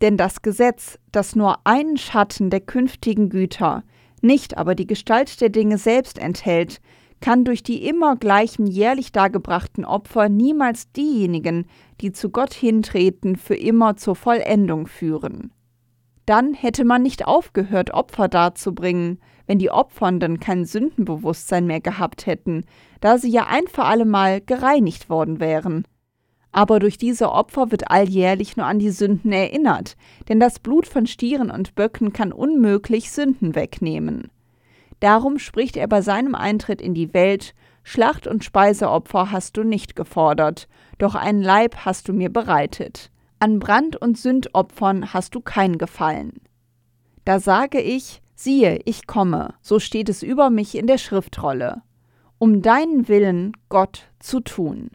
Denn 0.00 0.16
das 0.16 0.40
Gesetz, 0.40 0.98
das 1.12 1.36
nur 1.36 1.58
einen 1.66 1.98
Schatten 1.98 2.48
der 2.48 2.60
künftigen 2.60 3.28
Güter, 3.28 3.82
nicht 4.22 4.56
aber 4.56 4.74
die 4.74 4.86
Gestalt 4.86 5.42
der 5.42 5.50
Dinge 5.50 5.76
selbst 5.76 6.18
enthält, 6.18 6.80
kann 7.20 7.44
durch 7.44 7.62
die 7.62 7.86
immer 7.86 8.16
gleichen 8.16 8.66
jährlich 8.66 9.12
dargebrachten 9.12 9.84
Opfer 9.84 10.30
niemals 10.30 10.90
diejenigen, 10.92 11.66
die 12.00 12.12
zu 12.12 12.30
Gott 12.30 12.54
hintreten, 12.54 13.36
für 13.36 13.56
immer 13.56 13.96
zur 13.96 14.16
Vollendung 14.16 14.86
führen. 14.86 15.52
Dann 16.24 16.54
hätte 16.54 16.86
man 16.86 17.02
nicht 17.02 17.26
aufgehört, 17.26 17.92
Opfer 17.92 18.28
darzubringen, 18.28 19.20
wenn 19.48 19.58
die 19.58 19.70
Opfernden 19.70 20.38
kein 20.38 20.64
Sündenbewusstsein 20.64 21.66
mehr 21.66 21.80
gehabt 21.80 22.26
hätten, 22.26 22.64
da 23.00 23.18
sie 23.18 23.30
ja 23.30 23.46
ein 23.48 23.66
für 23.66 23.84
allemal 23.84 24.40
gereinigt 24.40 25.10
worden 25.10 25.40
wären. 25.40 25.84
Aber 26.52 26.78
durch 26.78 26.98
diese 26.98 27.32
Opfer 27.32 27.70
wird 27.70 27.90
alljährlich 27.90 28.56
nur 28.56 28.66
an 28.66 28.78
die 28.78 28.90
Sünden 28.90 29.32
erinnert, 29.32 29.96
denn 30.28 30.38
das 30.38 30.60
Blut 30.60 30.86
von 30.86 31.06
Stieren 31.06 31.50
und 31.50 31.74
Böcken 31.74 32.12
kann 32.12 32.32
unmöglich 32.32 33.10
Sünden 33.10 33.54
wegnehmen. 33.54 34.30
Darum 35.00 35.38
spricht 35.38 35.76
er 35.76 35.88
bei 35.88 36.02
seinem 36.02 36.34
Eintritt 36.34 36.80
in 36.80 36.94
die 36.94 37.12
Welt 37.14 37.54
Schlacht 37.84 38.26
und 38.26 38.44
Speiseopfer 38.44 39.32
hast 39.32 39.56
du 39.56 39.62
nicht 39.64 39.96
gefordert, 39.96 40.68
doch 40.98 41.14
einen 41.14 41.42
Leib 41.42 41.86
hast 41.86 42.08
du 42.08 42.12
mir 42.12 42.30
bereitet. 42.30 43.10
An 43.38 43.60
Brand- 43.60 43.96
und 43.96 44.18
Sündopfern 44.18 45.14
hast 45.14 45.34
du 45.34 45.40
kein 45.40 45.78
Gefallen. 45.78 46.34
Da 47.24 47.40
sage 47.40 47.80
ich, 47.80 48.20
siehe, 48.38 48.80
ich 48.84 49.08
komme, 49.08 49.54
so 49.60 49.80
steht 49.80 50.08
es 50.08 50.22
über 50.22 50.48
mich 50.48 50.76
in 50.76 50.86
der 50.86 50.98
Schriftrolle, 50.98 51.82
um 52.38 52.62
deinen 52.62 53.08
Willen, 53.08 53.56
Gott, 53.68 54.08
zu 54.20 54.38
tun. 54.40 54.90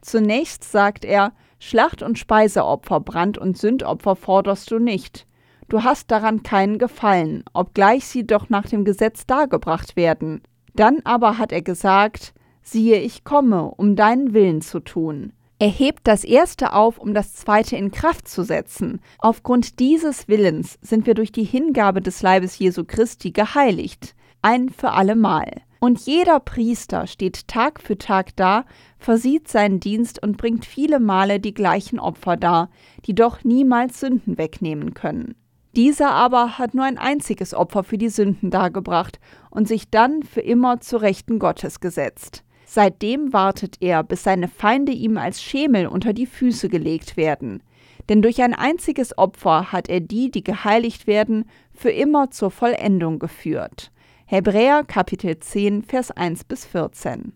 Zunächst 0.00 0.64
sagt 0.64 1.04
er, 1.04 1.32
Schlacht- 1.58 2.02
und 2.02 2.18
Speiseopfer, 2.18 3.00
Brand- 3.00 3.36
und 3.36 3.58
Sündopfer 3.58 4.16
forderst 4.16 4.70
du 4.70 4.78
nicht. 4.78 5.26
Du 5.68 5.82
hast 5.82 6.10
daran 6.10 6.42
keinen 6.42 6.78
Gefallen, 6.78 7.44
obgleich 7.52 8.06
sie 8.06 8.26
doch 8.26 8.48
nach 8.48 8.66
dem 8.66 8.84
Gesetz 8.84 9.26
dargebracht 9.26 9.96
werden. 9.96 10.40
Dann 10.74 11.00
aber 11.04 11.36
hat 11.36 11.52
er 11.52 11.62
gesagt, 11.62 12.32
siehe, 12.62 13.00
ich 13.00 13.24
komme, 13.24 13.72
um 13.72 13.94
deinen 13.94 14.32
Willen 14.32 14.62
zu 14.62 14.80
tun. 14.80 15.32
Er 15.58 15.68
hebt 15.68 16.00
das 16.06 16.22
erste 16.22 16.74
auf, 16.74 16.98
um 16.98 17.14
das 17.14 17.34
zweite 17.34 17.76
in 17.76 17.90
Kraft 17.90 18.28
zu 18.28 18.42
setzen. 18.42 19.00
Aufgrund 19.18 19.78
dieses 19.80 20.28
Willens 20.28 20.78
sind 20.82 21.06
wir 21.06 21.14
durch 21.14 21.32
die 21.32 21.44
Hingabe 21.44 22.02
des 22.02 22.20
Leibes 22.20 22.58
Jesu 22.58 22.84
Christi 22.84 23.30
geheiligt, 23.30 24.14
ein 24.42 24.68
für 24.68 24.92
allemal. 24.92 25.62
Und 25.80 26.00
jeder 26.00 26.40
Priester 26.40 27.06
steht 27.06 27.48
Tag 27.48 27.80
für 27.80 27.96
Tag 27.96 28.36
da, 28.36 28.66
versieht 28.98 29.48
seinen 29.48 29.80
Dienst 29.80 30.22
und 30.22 30.36
bringt 30.36 30.66
viele 30.66 31.00
Male 31.00 31.40
die 31.40 31.54
gleichen 31.54 31.98
Opfer 31.98 32.36
dar, 32.36 32.68
die 33.06 33.14
doch 33.14 33.42
niemals 33.42 34.00
Sünden 34.00 34.36
wegnehmen 34.36 34.92
können. 34.92 35.36
Dieser 35.74 36.10
aber 36.10 36.58
hat 36.58 36.74
nur 36.74 36.84
ein 36.84 36.98
einziges 36.98 37.54
Opfer 37.54 37.82
für 37.84 37.98
die 37.98 38.08
Sünden 38.08 38.50
dargebracht 38.50 39.20
und 39.50 39.68
sich 39.68 39.90
dann 39.90 40.22
für 40.22 40.40
immer 40.40 40.80
zu 40.80 40.96
Rechten 40.98 41.38
Gottes 41.38 41.80
gesetzt. 41.80 42.45
Seitdem 42.76 43.32
wartet 43.32 43.78
er, 43.80 44.02
bis 44.02 44.22
seine 44.22 44.48
Feinde 44.48 44.92
ihm 44.92 45.16
als 45.16 45.42
Schemel 45.42 45.86
unter 45.86 46.12
die 46.12 46.26
Füße 46.26 46.68
gelegt 46.68 47.16
werden. 47.16 47.62
Denn 48.10 48.20
durch 48.20 48.42
ein 48.42 48.52
einziges 48.52 49.16
Opfer 49.16 49.72
hat 49.72 49.88
er 49.88 50.00
die, 50.00 50.30
die 50.30 50.44
geheiligt 50.44 51.06
werden, 51.06 51.46
für 51.72 51.88
immer 51.88 52.30
zur 52.30 52.50
Vollendung 52.50 53.18
geführt. 53.18 53.92
Hebräer 54.26 54.84
Kapitel 54.84 55.40
10, 55.40 55.84
Vers 55.84 56.10
1 56.10 56.44
bis 56.44 56.66
14. 56.66 57.32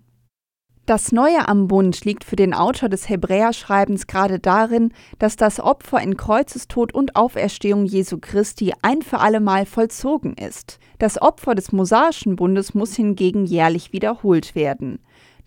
Das 0.84 1.10
Neue 1.10 1.48
am 1.48 1.68
Bund 1.68 2.04
liegt 2.04 2.24
für 2.24 2.36
den 2.36 2.52
Autor 2.52 2.90
des 2.90 3.08
Hebräerschreibens 3.08 4.06
gerade 4.06 4.40
darin, 4.40 4.92
dass 5.18 5.36
das 5.36 5.58
Opfer 5.58 6.02
in 6.02 6.18
Kreuzestod 6.18 6.92
und 6.92 7.16
Auferstehung 7.16 7.86
Jesu 7.86 8.18
Christi 8.20 8.74
ein 8.82 9.00
für 9.00 9.20
allemal 9.20 9.64
vollzogen 9.64 10.34
ist. 10.34 10.78
Das 10.98 11.22
Opfer 11.22 11.54
des 11.54 11.72
mosaischen 11.72 12.36
Bundes 12.36 12.74
muss 12.74 12.94
hingegen 12.94 13.46
jährlich 13.46 13.94
wiederholt 13.94 14.54
werden. 14.54 14.98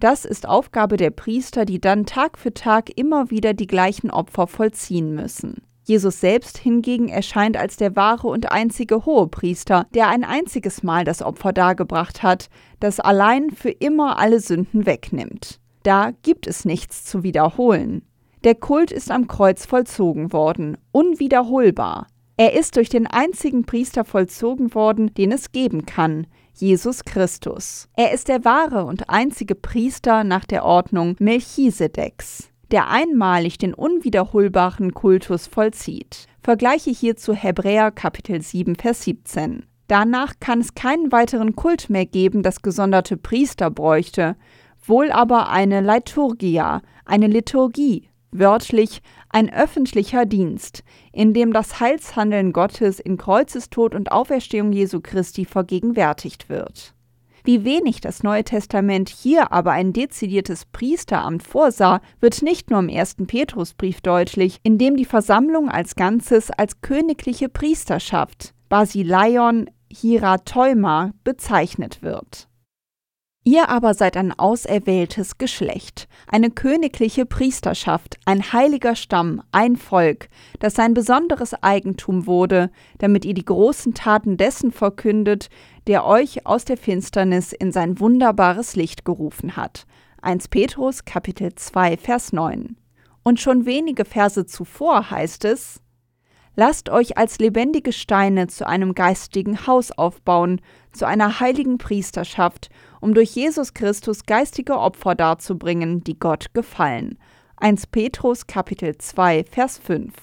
Das 0.03 0.25
ist 0.25 0.49
Aufgabe 0.49 0.97
der 0.97 1.11
Priester, 1.11 1.63
die 1.63 1.79
dann 1.79 2.05
Tag 2.05 2.37
für 2.37 2.53
Tag 2.53 2.89
immer 2.97 3.31
wieder 3.31 3.53
die 3.53 3.67
gleichen 3.67 4.11
Opfer 4.11 4.47
vollziehen 4.47 5.15
müssen. 5.15 5.61
Jesus 5.85 6.19
selbst 6.19 6.57
hingegen 6.57 7.07
erscheint 7.07 7.55
als 7.55 7.77
der 7.77 7.95
wahre 7.95 8.27
und 8.27 8.51
einzige 8.51 9.05
Hohepriester, 9.05 9.87
der 9.93 10.09
ein 10.09 10.25
einziges 10.25 10.83
Mal 10.83 11.05
das 11.05 11.21
Opfer 11.21 11.53
dargebracht 11.53 12.21
hat, 12.21 12.49
das 12.81 12.99
allein 12.99 13.51
für 13.51 13.69
immer 13.69 14.19
alle 14.19 14.41
Sünden 14.41 14.85
wegnimmt. 14.85 15.61
Da 15.83 16.11
gibt 16.21 16.47
es 16.47 16.65
nichts 16.65 17.05
zu 17.05 17.23
wiederholen. 17.23 18.01
Der 18.43 18.55
Kult 18.55 18.91
ist 18.91 19.09
am 19.09 19.27
Kreuz 19.27 19.65
vollzogen 19.65 20.33
worden, 20.33 20.77
unwiederholbar. 20.91 22.07
Er 22.35 22.59
ist 22.59 22.75
durch 22.75 22.89
den 22.89 23.07
einzigen 23.07 23.63
Priester 23.63 24.03
vollzogen 24.03 24.75
worden, 24.75 25.13
den 25.13 25.31
es 25.31 25.53
geben 25.53 25.85
kann, 25.85 26.27
Jesus 26.55 27.03
Christus. 27.03 27.87
Er 27.95 28.11
ist 28.11 28.27
der 28.27 28.45
wahre 28.45 28.85
und 28.85 29.09
einzige 29.09 29.55
Priester 29.55 30.23
nach 30.23 30.45
der 30.45 30.65
Ordnung 30.65 31.15
Melchisedeks 31.19 32.53
der 32.73 32.89
einmalig 32.89 33.59
den 33.59 33.75
unwiederholbaren 33.75 34.95
Kultus 34.95 35.45
vollzieht. 35.45 36.25
Vergleiche 36.41 36.89
hierzu 36.89 37.33
Hebräer 37.35 37.91
Kapitel 37.91 38.41
7 38.41 38.75
Vers 38.75 39.03
17. 39.03 39.67
Danach 39.87 40.33
kann 40.39 40.59
es 40.59 40.73
keinen 40.73 41.11
weiteren 41.11 41.55
Kult 41.55 41.91
mehr 41.91 42.07
geben, 42.07 42.41
das 42.41 42.63
gesonderte 42.63 43.15
Priester 43.15 43.69
bräuchte, 43.69 44.35
wohl 44.83 45.11
aber 45.11 45.49
eine 45.49 45.81
Liturgia, 45.81 46.81
eine 47.05 47.27
Liturgie, 47.27 48.09
wörtlich 48.31 49.03
ein 49.33 49.51
öffentlicher 49.51 50.25
Dienst, 50.25 50.83
in 51.11 51.33
dem 51.33 51.53
das 51.53 51.79
Heilshandeln 51.79 52.53
Gottes 52.53 52.99
in 52.99 53.17
Kreuzestod 53.17 53.95
und 53.95 54.11
Auferstehung 54.11 54.71
Jesu 54.71 55.01
Christi 55.01 55.45
vergegenwärtigt 55.45 56.49
wird. 56.49 56.93
Wie 57.43 57.65
wenig 57.65 57.99
das 57.99 58.23
Neue 58.23 58.45
Testament 58.45 59.09
hier 59.09 59.51
aber 59.51 59.71
ein 59.71 59.91
dezidiertes 59.91 60.65
Priesteramt 60.65 61.43
vorsah, 61.43 61.99
wird 62.21 62.41
nicht 62.41 62.69
nur 62.69 62.79
im 62.79 62.87
ersten 62.87 63.27
Petrusbrief 63.27 63.99
deutlich, 63.99 64.59
in 64.63 64.77
dem 64.77 64.95
die 64.95 65.03
Versammlung 65.03 65.67
als 65.67 65.95
Ganzes 65.95 66.51
als 66.51 66.79
königliche 66.79 67.49
Priesterschaft, 67.49 68.53
Basileion 68.69 69.69
Hieratoima, 69.91 71.11
bezeichnet 71.25 72.01
wird. 72.01 72.47
Ihr 73.45 73.67
aber 73.67 73.93
seid 73.93 74.15
ein 74.15 74.31
auserwähltes 74.31 75.37
Geschlecht, 75.37 76.07
eine 76.27 76.49
königliche 76.49 77.25
Priesterschaft, 77.25 78.17
ein 78.23 78.53
heiliger 78.53 78.95
Stamm, 78.95 79.41
ein 79.51 79.75
Volk, 79.75 80.29
das 80.59 80.75
sein 80.75 80.93
besonderes 80.93 81.53
Eigentum 81.61 82.25
wurde, 82.25 82.71
damit 82.99 83.25
ihr 83.25 83.33
die 83.33 83.43
großen 83.43 83.93
Taten 83.93 84.37
dessen 84.37 84.71
verkündet, 84.71 85.49
der 85.87 86.05
euch 86.05 86.45
aus 86.45 86.63
der 86.63 86.77
Finsternis 86.77 87.51
in 87.51 87.73
sein 87.73 87.99
wunderbares 87.99 88.77
Licht 88.77 89.03
gerufen 89.03 89.57
hat. 89.57 89.85
1 90.21 90.47
Petrus 90.47 91.03
Kapitel 91.03 91.53
2 91.53 91.97
Vers 91.97 92.31
9. 92.31 92.77
Und 93.23 93.41
schon 93.41 93.65
wenige 93.65 94.05
Verse 94.05 94.45
zuvor 94.45 95.11
heißt 95.11 95.43
es, 95.43 95.81
Lasst 96.55 96.89
euch 96.89 97.17
als 97.17 97.39
lebendige 97.39 97.91
Steine 97.91 98.45
zu 98.45 98.67
einem 98.67 98.93
geistigen 98.93 99.65
Haus 99.65 99.91
aufbauen, 99.91 100.61
zu 100.91 101.07
einer 101.07 101.39
heiligen 101.39 101.79
Priesterschaft, 101.79 102.69
um 103.03 103.13
durch 103.13 103.31
Jesus 103.31 103.73
Christus 103.73 104.25
geistige 104.25 104.77
Opfer 104.77 105.13
darzubringen, 105.13 106.05
die 106.05 106.17
Gott 106.17 106.53
gefallen. 106.53 107.17
1 107.57 107.87
Petrus 107.87 108.47
Kapitel 108.47 108.97
2 108.97 109.43
Vers 109.43 109.77
5 109.77 110.13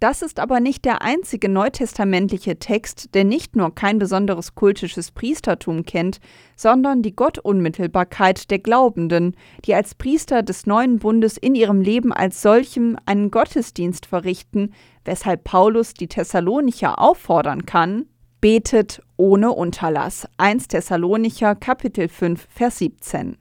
Das 0.00 0.20
ist 0.20 0.40
aber 0.40 0.58
nicht 0.58 0.84
der 0.84 1.02
einzige 1.02 1.48
neutestamentliche 1.48 2.58
Text, 2.58 3.14
der 3.14 3.22
nicht 3.22 3.54
nur 3.54 3.72
kein 3.72 4.00
besonderes 4.00 4.56
kultisches 4.56 5.12
Priestertum 5.12 5.84
kennt, 5.84 6.18
sondern 6.56 7.02
die 7.02 7.14
Gottunmittelbarkeit 7.14 8.50
der 8.50 8.58
Glaubenden, 8.58 9.36
die 9.64 9.74
als 9.76 9.94
Priester 9.94 10.42
des 10.42 10.66
neuen 10.66 10.98
Bundes 10.98 11.36
in 11.36 11.54
ihrem 11.54 11.82
Leben 11.82 12.12
als 12.12 12.42
solchem 12.42 12.98
einen 13.06 13.30
Gottesdienst 13.30 14.06
verrichten, 14.06 14.74
weshalb 15.04 15.44
Paulus 15.44 15.94
die 15.94 16.08
Thessalonicher 16.08 16.98
auffordern 16.98 17.64
kann, 17.64 18.06
betet 18.42 19.00
ohne 19.16 19.52
Unterlass. 19.52 20.28
1 20.36 20.68
Thessalonicher 20.68 21.54
Kapitel 21.54 22.08
5 22.08 22.48
Vers 22.50 22.78
17. 22.78 23.38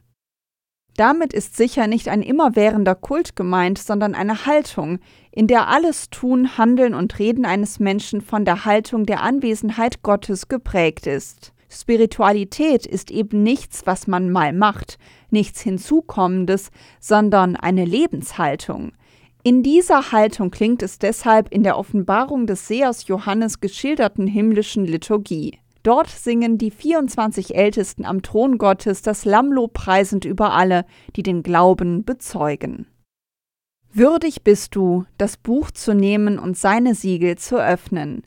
Damit 0.96 1.34
ist 1.34 1.58
sicher 1.58 1.88
nicht 1.88 2.08
ein 2.08 2.22
immerwährender 2.22 2.94
Kult 2.94 3.36
gemeint, 3.36 3.80
sondern 3.80 4.14
eine 4.14 4.46
Haltung, 4.46 5.00
in 5.32 5.48
der 5.48 5.68
alles 5.70 6.12
Tun, 6.12 6.56
Handeln 6.58 6.94
und 6.94 7.18
Reden 7.18 7.46
eines 7.46 7.80
Menschen 7.80 8.22
von 8.22 8.46
der 8.46 8.64
Haltung 8.66 9.08
der 9.08 9.24
Anwesenheit 9.24 10.04
Gottes 10.04 10.48
geprägt 10.48 11.08
ist. 11.08 11.52
Spiritualität 11.68 12.86
ist 12.86 13.10
eben 13.10 13.42
nichts, 13.42 13.88
was 13.88 14.06
man 14.06 14.30
mal 14.30 14.54
macht, 14.54 15.00
nichts 15.32 15.62
Hinzukommendes, 15.62 16.70
sondern 17.00 17.56
eine 17.56 17.86
Lebenshaltung. 17.86 18.92
In 19.44 19.64
dieser 19.64 20.12
Haltung 20.12 20.52
klingt 20.52 20.84
es 20.84 21.00
deshalb 21.00 21.52
in 21.52 21.64
der 21.64 21.78
Offenbarung 21.78 22.46
des 22.46 22.68
Sehers 22.68 23.08
Johannes 23.08 23.60
geschilderten 23.60 24.28
himmlischen 24.28 24.86
Liturgie. 24.86 25.58
Dort 25.82 26.10
singen 26.10 26.60
die 26.60 26.70
24 26.70 27.56
Ältesten 27.56 28.06
am 28.06 28.22
Thron 28.22 28.60
Gottes 28.60 29.02
das 29.02 29.26
Lammlob 29.26 29.74
preisend 29.74 30.26
über 30.26 30.54
alle, 30.54 30.86
die 31.16 31.24
den 31.24 31.42
Glauben 31.42 32.06
bezeugen. 32.06 32.86
Würdig 33.92 34.44
bist 34.44 34.76
du, 34.76 35.06
das 35.18 35.38
Buch 35.38 35.72
zu 35.72 35.96
nehmen 35.96 36.38
und 36.38 36.56
seine 36.56 36.94
Siegel 36.94 37.38
zu 37.38 37.58
öffnen. 37.58 38.22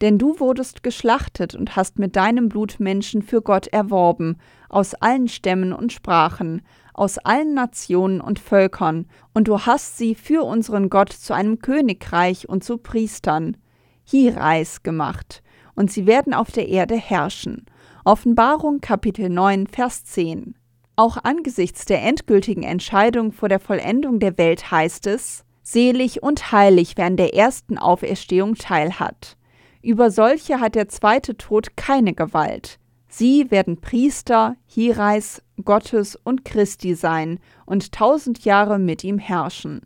Denn 0.00 0.18
du 0.18 0.40
wurdest 0.40 0.82
geschlachtet 0.82 1.54
und 1.54 1.76
hast 1.76 1.98
mit 1.98 2.16
deinem 2.16 2.48
Blut 2.48 2.80
Menschen 2.80 3.20
für 3.20 3.42
Gott 3.42 3.66
erworben, 3.66 4.38
aus 4.70 4.94
allen 4.94 5.28
Stämmen 5.28 5.74
und 5.74 5.92
Sprachen, 5.92 6.62
aus 6.94 7.18
allen 7.18 7.54
Nationen 7.54 8.20
und 8.20 8.38
Völkern, 8.38 9.06
und 9.34 9.48
du 9.48 9.60
hast 9.60 9.98
sie 9.98 10.14
für 10.14 10.44
unseren 10.44 10.88
Gott 10.88 11.12
zu 11.12 11.34
einem 11.34 11.58
Königreich 11.58 12.48
und 12.48 12.64
zu 12.64 12.78
Priestern. 12.78 13.56
Hiereis 14.04 14.82
gemacht 14.82 15.42
und 15.74 15.90
sie 15.90 16.06
werden 16.06 16.34
auf 16.34 16.50
der 16.50 16.68
Erde 16.68 16.96
herrschen. 16.96 17.66
Offenbarung 18.04 18.80
Kapitel 18.80 19.28
9, 19.28 19.66
Vers 19.66 20.04
10. 20.04 20.54
Auch 20.96 21.18
angesichts 21.22 21.86
der 21.86 22.02
endgültigen 22.02 22.62
Entscheidung 22.62 23.32
vor 23.32 23.48
der 23.48 23.60
Vollendung 23.60 24.20
der 24.20 24.38
Welt 24.38 24.70
heißt 24.70 25.06
es, 25.06 25.44
selig 25.62 26.22
und 26.22 26.52
heilig, 26.52 26.92
wer 26.96 27.06
an 27.06 27.16
der 27.16 27.34
ersten 27.34 27.78
Auferstehung 27.78 28.54
teilhat. 28.54 29.36
Über 29.82 30.10
solche 30.10 30.60
hat 30.60 30.76
der 30.76 30.88
zweite 30.88 31.36
Tod 31.36 31.76
keine 31.76 32.14
Gewalt. 32.14 32.78
Sie 33.08 33.50
werden 33.50 33.80
Priester, 33.80 34.56
Hiereis, 34.66 35.42
Gottes 35.62 36.16
und 36.16 36.44
Christi 36.44 36.94
sein 36.94 37.38
und 37.66 37.92
tausend 37.92 38.44
Jahre 38.44 38.78
mit 38.78 39.04
ihm 39.04 39.18
herrschen. 39.18 39.82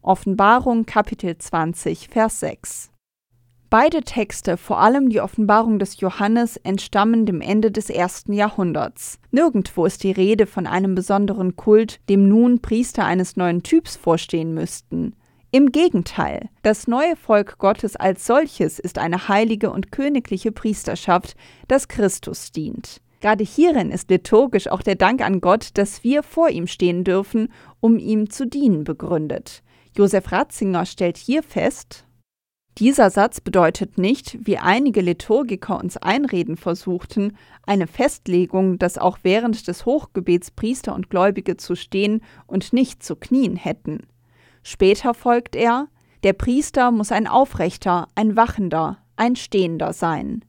Offenbarung 0.00 0.86
Kapitel 0.86 1.36
20, 1.38 2.08
Vers 2.08 2.40
6. 2.40 2.92
Beide 3.70 4.02
Texte, 4.02 4.56
vor 4.56 4.80
allem 4.80 5.08
die 5.08 5.20
Offenbarung 5.20 5.78
des 5.78 5.98
Johannes, 6.00 6.56
entstammen 6.56 7.24
dem 7.24 7.40
Ende 7.40 7.70
des 7.70 7.88
ersten 7.88 8.32
Jahrhunderts. 8.32 9.18
Nirgendwo 9.30 9.86
ist 9.86 10.02
die 10.02 10.12
Rede 10.12 10.46
von 10.46 10.66
einem 10.66 10.94
besonderen 10.94 11.56
Kult, 11.56 12.00
dem 12.08 12.28
nun 12.28 12.60
Priester 12.60 13.04
eines 13.04 13.36
neuen 13.36 13.62
Typs 13.62 13.96
vorstehen 13.96 14.52
müssten. 14.54 15.14
Im 15.54 15.70
Gegenteil, 15.70 16.48
das 16.62 16.88
neue 16.88 17.14
Volk 17.14 17.58
Gottes 17.58 17.94
als 17.94 18.26
solches 18.26 18.78
ist 18.78 18.96
eine 18.96 19.28
heilige 19.28 19.70
und 19.70 19.92
königliche 19.92 20.50
Priesterschaft, 20.50 21.36
das 21.68 21.88
Christus 21.88 22.52
dient. 22.52 23.01
Gerade 23.22 23.44
hierin 23.44 23.90
ist 23.90 24.10
liturgisch 24.10 24.68
auch 24.68 24.82
der 24.82 24.96
Dank 24.96 25.22
an 25.22 25.40
Gott, 25.40 25.70
dass 25.74 26.04
wir 26.04 26.22
vor 26.22 26.50
ihm 26.50 26.66
stehen 26.66 27.04
dürfen, 27.04 27.50
um 27.80 27.96
ihm 27.98 28.28
zu 28.28 28.46
dienen, 28.46 28.84
begründet. 28.84 29.62
Josef 29.96 30.32
Ratzinger 30.32 30.84
stellt 30.84 31.16
hier 31.16 31.42
fest, 31.42 32.04
dieser 32.78 33.10
Satz 33.10 33.40
bedeutet 33.40 33.98
nicht, 33.98 34.38
wie 34.40 34.56
einige 34.56 35.02
Liturgiker 35.02 35.78
uns 35.78 35.98
einreden 35.98 36.56
versuchten, 36.56 37.36
eine 37.66 37.86
Festlegung, 37.86 38.78
dass 38.78 38.96
auch 38.96 39.18
während 39.22 39.68
des 39.68 39.84
Hochgebets 39.84 40.50
Priester 40.50 40.94
und 40.94 41.10
Gläubige 41.10 41.58
zu 41.58 41.76
stehen 41.76 42.22
und 42.46 42.72
nicht 42.72 43.02
zu 43.02 43.14
knien 43.14 43.56
hätten. 43.56 44.06
Später 44.62 45.12
folgt 45.12 45.54
er, 45.54 45.88
der 46.22 46.32
Priester 46.32 46.90
muss 46.92 47.12
ein 47.12 47.26
Aufrechter, 47.26 48.08
ein 48.14 48.36
Wachender, 48.36 48.98
ein 49.16 49.36
Stehender 49.36 49.92
sein. 49.92 50.42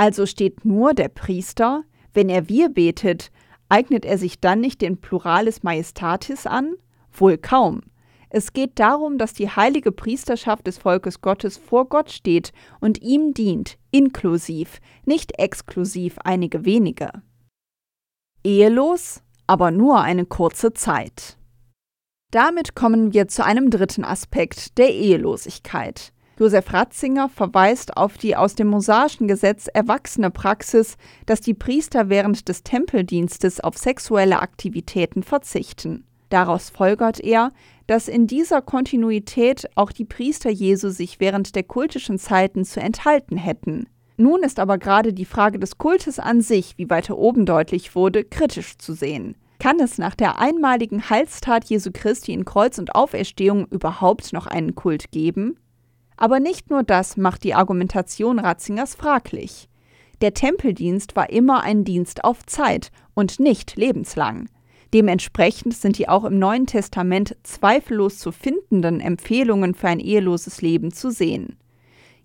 Also 0.00 0.24
steht 0.24 0.64
nur 0.64 0.94
der 0.94 1.08
Priester, 1.08 1.84
wenn 2.14 2.30
er 2.30 2.48
wir 2.48 2.70
betet, 2.70 3.30
eignet 3.68 4.06
er 4.06 4.16
sich 4.16 4.40
dann 4.40 4.58
nicht 4.58 4.80
den 4.80 4.96
Pluralis 4.96 5.62
Majestatis 5.62 6.46
an? 6.46 6.72
Wohl 7.12 7.36
kaum. 7.36 7.82
Es 8.30 8.54
geht 8.54 8.78
darum, 8.78 9.18
dass 9.18 9.34
die 9.34 9.50
heilige 9.50 9.92
Priesterschaft 9.92 10.66
des 10.66 10.78
Volkes 10.78 11.20
Gottes 11.20 11.58
vor 11.58 11.86
Gott 11.86 12.10
steht 12.10 12.54
und 12.80 13.02
ihm 13.02 13.34
dient, 13.34 13.76
inklusiv, 13.90 14.80
nicht 15.04 15.38
exklusiv 15.38 16.16
einige 16.24 16.64
wenige. 16.64 17.10
Ehelos, 18.42 19.20
aber 19.46 19.70
nur 19.70 20.00
eine 20.00 20.24
kurze 20.24 20.72
Zeit. 20.72 21.36
Damit 22.30 22.74
kommen 22.74 23.12
wir 23.12 23.28
zu 23.28 23.44
einem 23.44 23.68
dritten 23.68 24.06
Aspekt 24.06 24.78
der 24.78 24.94
Ehelosigkeit. 24.94 26.14
Josef 26.40 26.72
Ratzinger 26.72 27.28
verweist 27.28 27.98
auf 27.98 28.16
die 28.16 28.34
aus 28.34 28.54
dem 28.54 28.68
mosaischen 28.68 29.28
Gesetz 29.28 29.66
erwachsene 29.66 30.30
Praxis, 30.30 30.96
dass 31.26 31.42
die 31.42 31.52
Priester 31.52 32.08
während 32.08 32.48
des 32.48 32.62
Tempeldienstes 32.62 33.60
auf 33.60 33.76
sexuelle 33.76 34.40
Aktivitäten 34.40 35.22
verzichten. 35.22 36.06
Daraus 36.30 36.70
folgert 36.70 37.20
er, 37.20 37.50
dass 37.86 38.08
in 38.08 38.26
dieser 38.26 38.62
Kontinuität 38.62 39.68
auch 39.74 39.92
die 39.92 40.06
Priester 40.06 40.48
Jesu 40.48 40.88
sich 40.88 41.20
während 41.20 41.54
der 41.56 41.64
kultischen 41.64 42.18
Zeiten 42.18 42.64
zu 42.64 42.80
enthalten 42.80 43.36
hätten. 43.36 43.86
Nun 44.16 44.42
ist 44.42 44.60
aber 44.60 44.78
gerade 44.78 45.12
die 45.12 45.26
Frage 45.26 45.58
des 45.58 45.76
Kultes 45.76 46.18
an 46.18 46.40
sich, 46.40 46.78
wie 46.78 46.88
weiter 46.88 47.18
oben 47.18 47.44
deutlich 47.44 47.94
wurde, 47.94 48.24
kritisch 48.24 48.78
zu 48.78 48.94
sehen. 48.94 49.36
Kann 49.58 49.78
es 49.78 49.98
nach 49.98 50.14
der 50.14 50.40
einmaligen 50.40 51.10
Heilstat 51.10 51.66
Jesu 51.66 51.90
Christi 51.92 52.32
in 52.32 52.46
Kreuz 52.46 52.78
und 52.78 52.94
Auferstehung 52.94 53.66
überhaupt 53.66 54.32
noch 54.32 54.46
einen 54.46 54.74
Kult 54.74 55.10
geben? 55.10 55.58
Aber 56.20 56.38
nicht 56.38 56.68
nur 56.70 56.82
das 56.82 57.16
macht 57.16 57.44
die 57.44 57.54
Argumentation 57.54 58.38
Ratzingers 58.38 58.94
fraglich. 58.94 59.68
Der 60.20 60.34
Tempeldienst 60.34 61.16
war 61.16 61.30
immer 61.30 61.62
ein 61.62 61.82
Dienst 61.82 62.24
auf 62.24 62.44
Zeit 62.44 62.90
und 63.14 63.40
nicht 63.40 63.76
lebenslang. 63.76 64.50
Dementsprechend 64.92 65.72
sind 65.72 65.96
die 65.96 66.10
auch 66.10 66.24
im 66.24 66.38
Neuen 66.38 66.66
Testament 66.66 67.36
zweifellos 67.42 68.18
zu 68.18 68.32
findenden 68.32 69.00
Empfehlungen 69.00 69.74
für 69.74 69.88
ein 69.88 69.98
eheloses 69.98 70.60
Leben 70.60 70.92
zu 70.92 71.10
sehen. 71.10 71.56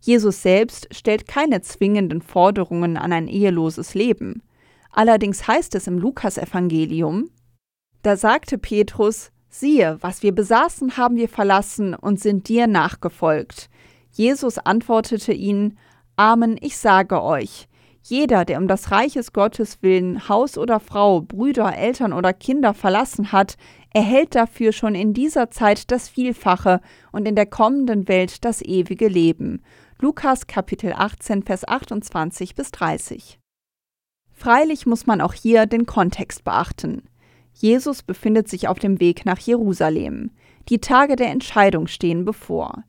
Jesus 0.01 0.41
selbst 0.41 0.93
stellt 0.93 1.25
keine 1.25 1.61
zwingenden 1.61 2.21
Forderungen 2.21 2.97
an 2.97 3.13
ein 3.13 3.29
eheloses 3.29 3.93
Leben. 3.93 4.43
Allerdings 4.91 5.47
heißt 5.47 5.73
es 5.73 5.87
im 5.87 5.99
Lukasevangelium, 5.99 7.29
da 8.01 8.17
sagte 8.17 8.57
Petrus, 8.57 9.31
siehe, 9.47 9.97
was 10.01 10.21
wir 10.21 10.35
besaßen, 10.35 10.97
haben 10.97 11.15
wir 11.15 11.29
verlassen 11.29 11.95
und 11.95 12.19
sind 12.19 12.49
dir 12.49 12.67
nachgefolgt. 12.67 13.69
Jesus 14.15 14.57
antwortete 14.57 15.33
ihnen, 15.33 15.77
Amen, 16.15 16.57
ich 16.61 16.77
sage 16.77 17.21
euch, 17.21 17.67
jeder, 18.01 18.45
der 18.45 18.59
um 18.59 18.69
das 18.69 18.91
Reiches 18.91 19.33
Gottes 19.33 19.79
willen 19.81 20.29
Haus 20.29 20.57
oder 20.57 20.79
Frau, 20.79 21.19
Brüder, 21.19 21.75
Eltern 21.75 22.13
oder 22.13 22.31
Kinder 22.31 22.73
verlassen 22.73 23.33
hat, 23.33 23.57
erhält 23.93 24.35
dafür 24.35 24.71
schon 24.71 24.95
in 24.95 25.13
dieser 25.13 25.51
Zeit 25.51 25.91
das 25.91 26.07
Vielfache 26.07 26.79
und 27.11 27.27
in 27.27 27.35
der 27.35 27.45
kommenden 27.45 28.07
Welt 28.07 28.45
das 28.45 28.61
ewige 28.61 29.09
Leben. 29.09 29.61
Lukas 29.99 30.47
Kapitel 30.47 30.93
18, 30.93 31.43
Vers 31.43 31.67
28 31.67 32.55
bis 32.55 32.71
30. 32.71 33.39
Freilich 34.31 34.85
muss 34.85 35.05
man 35.05 35.19
auch 35.19 35.33
hier 35.33 35.65
den 35.65 35.85
Kontext 35.85 36.45
beachten. 36.45 37.09
Jesus 37.53 38.01
befindet 38.01 38.47
sich 38.47 38.69
auf 38.69 38.79
dem 38.79 39.01
Weg 39.01 39.25
nach 39.25 39.39
Jerusalem. 39.39 40.31
Die 40.69 40.79
Tage 40.79 41.17
der 41.17 41.31
Entscheidung 41.31 41.87
stehen 41.87 42.23
bevor. 42.23 42.83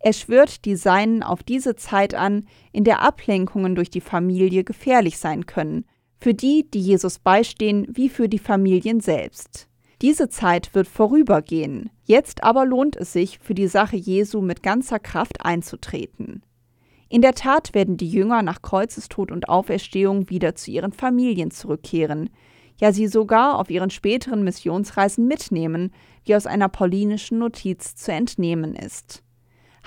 Er 0.00 0.12
schwört 0.12 0.64
die 0.64 0.76
Seinen 0.76 1.22
auf 1.22 1.42
diese 1.42 1.74
Zeit 1.74 2.14
an, 2.14 2.46
in 2.72 2.84
der 2.84 3.02
Ablenkungen 3.02 3.74
durch 3.74 3.90
die 3.90 4.00
Familie 4.00 4.64
gefährlich 4.64 5.18
sein 5.18 5.46
können, 5.46 5.84
für 6.20 6.34
die, 6.34 6.68
die 6.70 6.80
Jesus 6.80 7.18
beistehen, 7.18 7.86
wie 7.90 8.08
für 8.08 8.28
die 8.28 8.38
Familien 8.38 9.00
selbst. 9.00 9.68
Diese 10.00 10.28
Zeit 10.28 10.74
wird 10.74 10.86
vorübergehen, 10.86 11.90
jetzt 12.04 12.44
aber 12.44 12.64
lohnt 12.64 12.96
es 12.96 13.12
sich, 13.12 13.40
für 13.40 13.54
die 13.54 13.66
Sache 13.66 13.96
Jesu 13.96 14.40
mit 14.40 14.62
ganzer 14.62 15.00
Kraft 15.00 15.44
einzutreten. 15.44 16.42
In 17.08 17.22
der 17.22 17.34
Tat 17.34 17.74
werden 17.74 17.96
die 17.96 18.08
Jünger 18.08 18.42
nach 18.42 18.62
Kreuzestod 18.62 19.32
und 19.32 19.48
Auferstehung 19.48 20.30
wieder 20.30 20.54
zu 20.54 20.70
ihren 20.70 20.92
Familien 20.92 21.50
zurückkehren, 21.50 22.30
ja 22.80 22.92
sie 22.92 23.08
sogar 23.08 23.58
auf 23.58 23.70
ihren 23.70 23.90
späteren 23.90 24.44
Missionsreisen 24.44 25.26
mitnehmen, 25.26 25.92
wie 26.24 26.36
aus 26.36 26.46
einer 26.46 26.68
paulinischen 26.68 27.38
Notiz 27.38 27.96
zu 27.96 28.12
entnehmen 28.12 28.76
ist. 28.76 29.24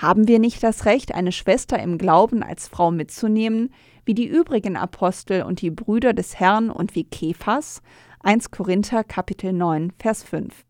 Haben 0.02 0.26
wir 0.26 0.40
nicht 0.40 0.64
das 0.64 0.84
Recht, 0.84 1.14
eine 1.14 1.30
Schwester 1.30 1.78
im 1.78 1.96
Glauben 1.96 2.42
als 2.42 2.66
Frau 2.66 2.90
mitzunehmen, 2.90 3.72
wie 4.04 4.14
die 4.14 4.26
übrigen 4.26 4.76
Apostel 4.76 5.44
und 5.44 5.60
die 5.60 5.70
Brüder 5.70 6.12
des 6.12 6.40
Herrn 6.40 6.70
und 6.70 6.96
wie 6.96 7.04
Kephas? 7.04 7.82
1 8.18 8.50
Korinther 8.50 9.04
Kapitel 9.04 9.52
9 9.52 9.92
Vers 10.00 10.24
5. 10.24 10.64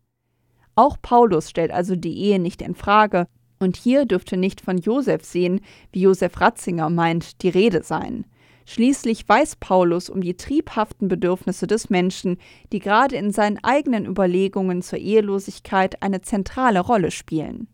Auch 0.75 0.97
Paulus 1.01 1.49
stellt 1.49 1.71
also 1.71 1.95
die 1.95 2.15
Ehe 2.15 2.37
nicht 2.37 2.61
in 2.61 2.75
Frage, 2.75 3.25
und 3.57 3.75
hier 3.75 4.05
dürfte 4.05 4.37
nicht 4.37 4.61
von 4.61 4.77
Josef 4.77 5.25
sehen, 5.25 5.61
wie 5.91 6.01
Josef 6.01 6.39
Ratzinger 6.39 6.91
meint, 6.91 7.41
die 7.41 7.49
Rede 7.49 7.81
sein. 7.81 8.27
Schließlich 8.67 9.27
weiß 9.27 9.55
Paulus 9.55 10.11
um 10.11 10.21
die 10.21 10.37
triebhaften 10.37 11.07
Bedürfnisse 11.07 11.65
des 11.65 11.89
Menschen, 11.89 12.37
die 12.71 12.77
gerade 12.77 13.15
in 13.15 13.31
seinen 13.31 13.57
eigenen 13.63 14.05
Überlegungen 14.05 14.83
zur 14.83 14.99
Ehelosigkeit 14.99 16.03
eine 16.03 16.21
zentrale 16.21 16.81
Rolle 16.81 17.09
spielen. 17.09 17.67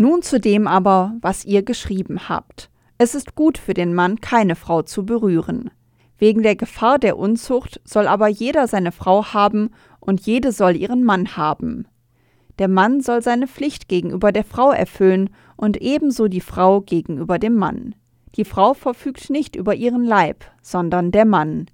Nun 0.00 0.22
zu 0.22 0.40
dem 0.40 0.66
aber, 0.66 1.12
was 1.20 1.44
ihr 1.44 1.62
geschrieben 1.62 2.30
habt. 2.30 2.70
Es 2.96 3.14
ist 3.14 3.34
gut 3.34 3.58
für 3.58 3.74
den 3.74 3.92
Mann, 3.92 4.18
keine 4.22 4.56
Frau 4.56 4.80
zu 4.80 5.04
berühren. 5.04 5.70
Wegen 6.16 6.42
der 6.42 6.56
Gefahr 6.56 6.98
der 6.98 7.18
Unzucht 7.18 7.82
soll 7.84 8.06
aber 8.06 8.26
jeder 8.26 8.66
seine 8.66 8.92
Frau 8.92 9.34
haben 9.34 9.68
und 10.00 10.22
jede 10.22 10.52
soll 10.52 10.74
ihren 10.74 11.04
Mann 11.04 11.36
haben. 11.36 11.86
Der 12.58 12.68
Mann 12.68 13.02
soll 13.02 13.20
seine 13.20 13.46
Pflicht 13.46 13.88
gegenüber 13.88 14.32
der 14.32 14.44
Frau 14.44 14.70
erfüllen 14.70 15.28
und 15.58 15.76
ebenso 15.82 16.28
die 16.28 16.40
Frau 16.40 16.80
gegenüber 16.80 17.38
dem 17.38 17.56
Mann. 17.56 17.94
Die 18.36 18.46
Frau 18.46 18.72
verfügt 18.72 19.28
nicht 19.28 19.54
über 19.54 19.74
ihren 19.74 20.06
Leib, 20.06 20.46
sondern 20.62 21.10
der 21.10 21.26
Mann. 21.26 21.66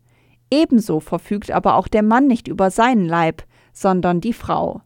Ebenso 0.51 0.99
verfügt 0.99 1.53
aber 1.53 1.77
auch 1.77 1.87
der 1.87 2.03
Mann 2.03 2.27
nicht 2.27 2.49
über 2.49 2.73
seinen 2.73 3.07
Leib, 3.07 3.45
sondern 3.73 4.21
die 4.21 4.33
Frau. 4.33 4.81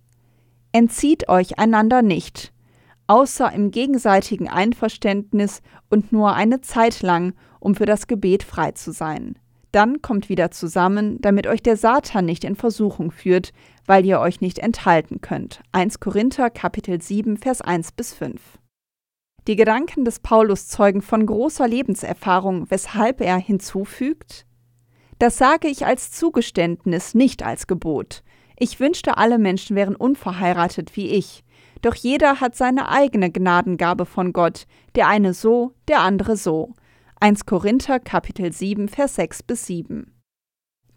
Entzieht 0.72 1.31
euch 1.31 1.59
einander 1.59 2.03
nicht, 2.03 2.53
außer 3.11 3.51
im 3.53 3.73
gegenseitigen 3.73 4.49
Einverständnis 4.49 5.62
und 5.88 6.12
nur 6.12 6.35
eine 6.35 6.61
Zeit 6.61 7.03
lang, 7.03 7.35
um 7.59 7.75
für 7.75 7.85
das 7.85 8.07
Gebet 8.07 8.44
frei 8.44 8.70
zu 8.70 8.92
sein. 8.92 9.37
Dann 9.73 10.01
kommt 10.01 10.29
wieder 10.29 10.53
zusammen, 10.53 11.20
damit 11.20 11.49
euch 11.49 11.61
der 11.61 11.77
Satan 11.77 12.25
nicht 12.25 12.44
in 12.44 12.55
Versuchung 12.55 13.11
führt, 13.11 13.53
weil 13.85 14.07
ihr 14.07 14.20
euch 14.20 14.40
nicht 14.40 14.61
enthalten 14.61 15.20
könnt. 15.20 15.61
1 15.73 15.99
Korinther 15.99 16.51
Kapitel 16.51 17.03
7 17.03 17.37
Vers 17.37 17.62
1 17.62 17.90
bis 17.92 18.14
5. 18.14 18.40
Die 19.49 19.57
Gedanken 19.57 20.05
des 20.05 20.20
Paulus 20.20 20.68
zeugen 20.68 21.03
von 21.03 21.27
großer 21.27 21.66
Lebenserfahrung, 21.66 22.70
weshalb 22.70 23.20
er 23.20 23.38
hinzufügt 23.38 24.46
Das 25.18 25.37
sage 25.37 25.66
ich 25.66 25.85
als 25.85 26.12
Zugeständnis, 26.12 27.14
nicht 27.14 27.42
als 27.42 27.66
Gebot. 27.66 28.23
Ich 28.57 28.79
wünschte, 28.79 29.16
alle 29.16 29.38
Menschen 29.38 29.75
wären 29.75 29.96
unverheiratet 29.96 30.94
wie 30.94 31.09
ich. 31.09 31.42
Doch 31.83 31.95
jeder 31.95 32.40
hat 32.40 32.55
seine 32.57 32.88
eigene 32.88 33.31
Gnadengabe 33.31 34.07
von 34.07 34.33
Gott, 34.33 34.66
der 34.95 35.09
eine 35.09 35.35
so, 35.35 35.73
der 35.88 36.01
andere 36.01 36.37
so. 36.37 36.75
1 37.21 37.47
Korinther 37.47 38.01
Kapitel 38.01 38.53
7 38.53 38.88
Vers 38.88 39.16
6 39.16 39.43
bis 39.43 39.66
7. 39.66 40.14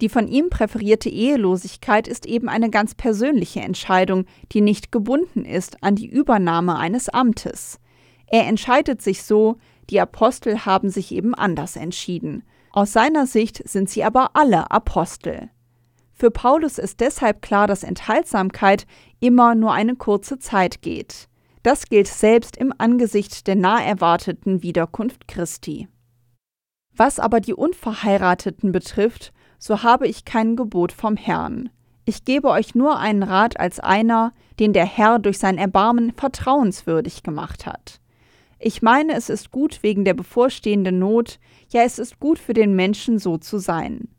Die 0.01 0.09
von 0.09 0.27
ihm 0.27 0.49
präferierte 0.49 1.09
Ehelosigkeit 1.09 2.07
ist 2.07 2.25
eben 2.25 2.49
eine 2.49 2.69
ganz 2.69 2.95
persönliche 2.95 3.61
Entscheidung, 3.61 4.25
die 4.51 4.61
nicht 4.61 4.91
gebunden 4.91 5.45
ist 5.45 5.81
an 5.83 5.95
die 5.95 6.07
Übernahme 6.07 6.77
eines 6.77 7.07
Amtes. 7.09 7.79
Er 8.27 8.47
entscheidet 8.47 9.01
sich 9.01 9.23
so, 9.23 9.57
die 9.89 10.01
Apostel 10.01 10.65
haben 10.65 10.89
sich 10.89 11.13
eben 11.13 11.35
anders 11.35 11.75
entschieden. 11.75 12.43
Aus 12.71 12.91
seiner 12.91 13.27
Sicht 13.27 13.67
sind 13.69 13.89
sie 13.89 14.03
aber 14.03 14.31
alle 14.33 14.71
Apostel. 14.71 15.49
Für 16.13 16.31
Paulus 16.31 16.77
ist 16.77 16.99
deshalb 16.99 17.41
klar, 17.41 17.67
dass 17.67 17.83
Enthaltsamkeit 17.83 18.85
immer 19.19 19.55
nur 19.55 19.73
eine 19.73 19.95
kurze 19.95 20.39
Zeit 20.39 20.81
geht. 20.81 21.27
Das 21.63 21.87
gilt 21.87 22.07
selbst 22.07 22.57
im 22.57 22.73
Angesicht 22.77 23.47
der 23.47 23.55
nah 23.55 23.81
erwarteten 23.81 24.61
Wiederkunft 24.61 25.27
Christi. 25.27 25.87
Was 26.95 27.19
aber 27.19 27.39
die 27.39 27.53
Unverheirateten 27.53 28.71
betrifft, 28.71 29.33
so 29.57 29.81
habe 29.81 30.07
ich 30.07 30.25
kein 30.25 30.55
Gebot 30.55 30.91
vom 30.91 31.15
Herrn. 31.15 31.69
Ich 32.05 32.25
gebe 32.25 32.49
euch 32.49 32.75
nur 32.75 32.99
einen 32.99 33.23
Rat 33.23 33.59
als 33.59 33.79
einer, 33.79 34.33
den 34.59 34.73
der 34.73 34.85
Herr 34.85 35.19
durch 35.19 35.39
sein 35.39 35.57
Erbarmen 35.57 36.11
vertrauenswürdig 36.11 37.23
gemacht 37.23 37.65
hat. 37.65 38.01
Ich 38.59 38.81
meine, 38.81 39.13
es 39.13 39.29
ist 39.29 39.51
gut 39.51 39.81
wegen 39.83 40.05
der 40.05 40.13
bevorstehenden 40.13 40.99
Not, 40.99 41.39
ja 41.69 41.81
es 41.83 41.97
ist 41.97 42.19
gut 42.19 42.39
für 42.39 42.53
den 42.53 42.75
Menschen 42.75 43.19
so 43.19 43.37
zu 43.37 43.57
sein. 43.57 44.09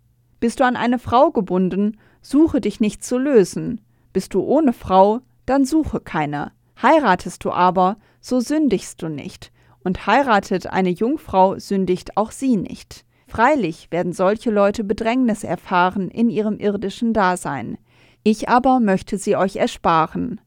Bist 0.44 0.61
du 0.61 0.64
an 0.64 0.76
eine 0.76 0.98
Frau 0.98 1.30
gebunden, 1.30 1.96
suche 2.20 2.61
dich 2.61 2.78
nicht 2.78 3.02
zu 3.02 3.16
lösen. 3.16 3.80
Bist 4.12 4.35
du 4.35 4.42
ohne 4.42 4.74
Frau, 4.74 5.20
dann 5.46 5.64
suche 5.64 6.00
keine. 6.00 6.52
Heiratest 6.83 7.46
du 7.46 7.50
aber, 7.50 7.96
so 8.20 8.40
sündigst 8.40 9.00
du 9.00 9.09
nicht. 9.09 9.52
Und 9.85 10.07
heiratet 10.07 10.66
eine 10.66 10.90
Jungfrau, 10.90 11.59
sündigt 11.59 12.18
auch 12.18 12.30
sie 12.30 12.59
nicht. 12.59 13.07
Freilich 13.26 13.90
werden 13.90 14.12
solche 14.12 14.50
Leute 14.50 14.85
Bedrängnis 14.85 15.44
erfahren 15.44 16.11
in 16.11 16.28
ihrem 16.28 16.59
irdischen 16.59 17.14
Dasein. 17.14 17.78
Ich 18.22 18.46
aber 18.50 18.80
möchte 18.80 19.16
sie 19.16 19.37
euch 19.37 19.57
ersparen. 19.57 20.42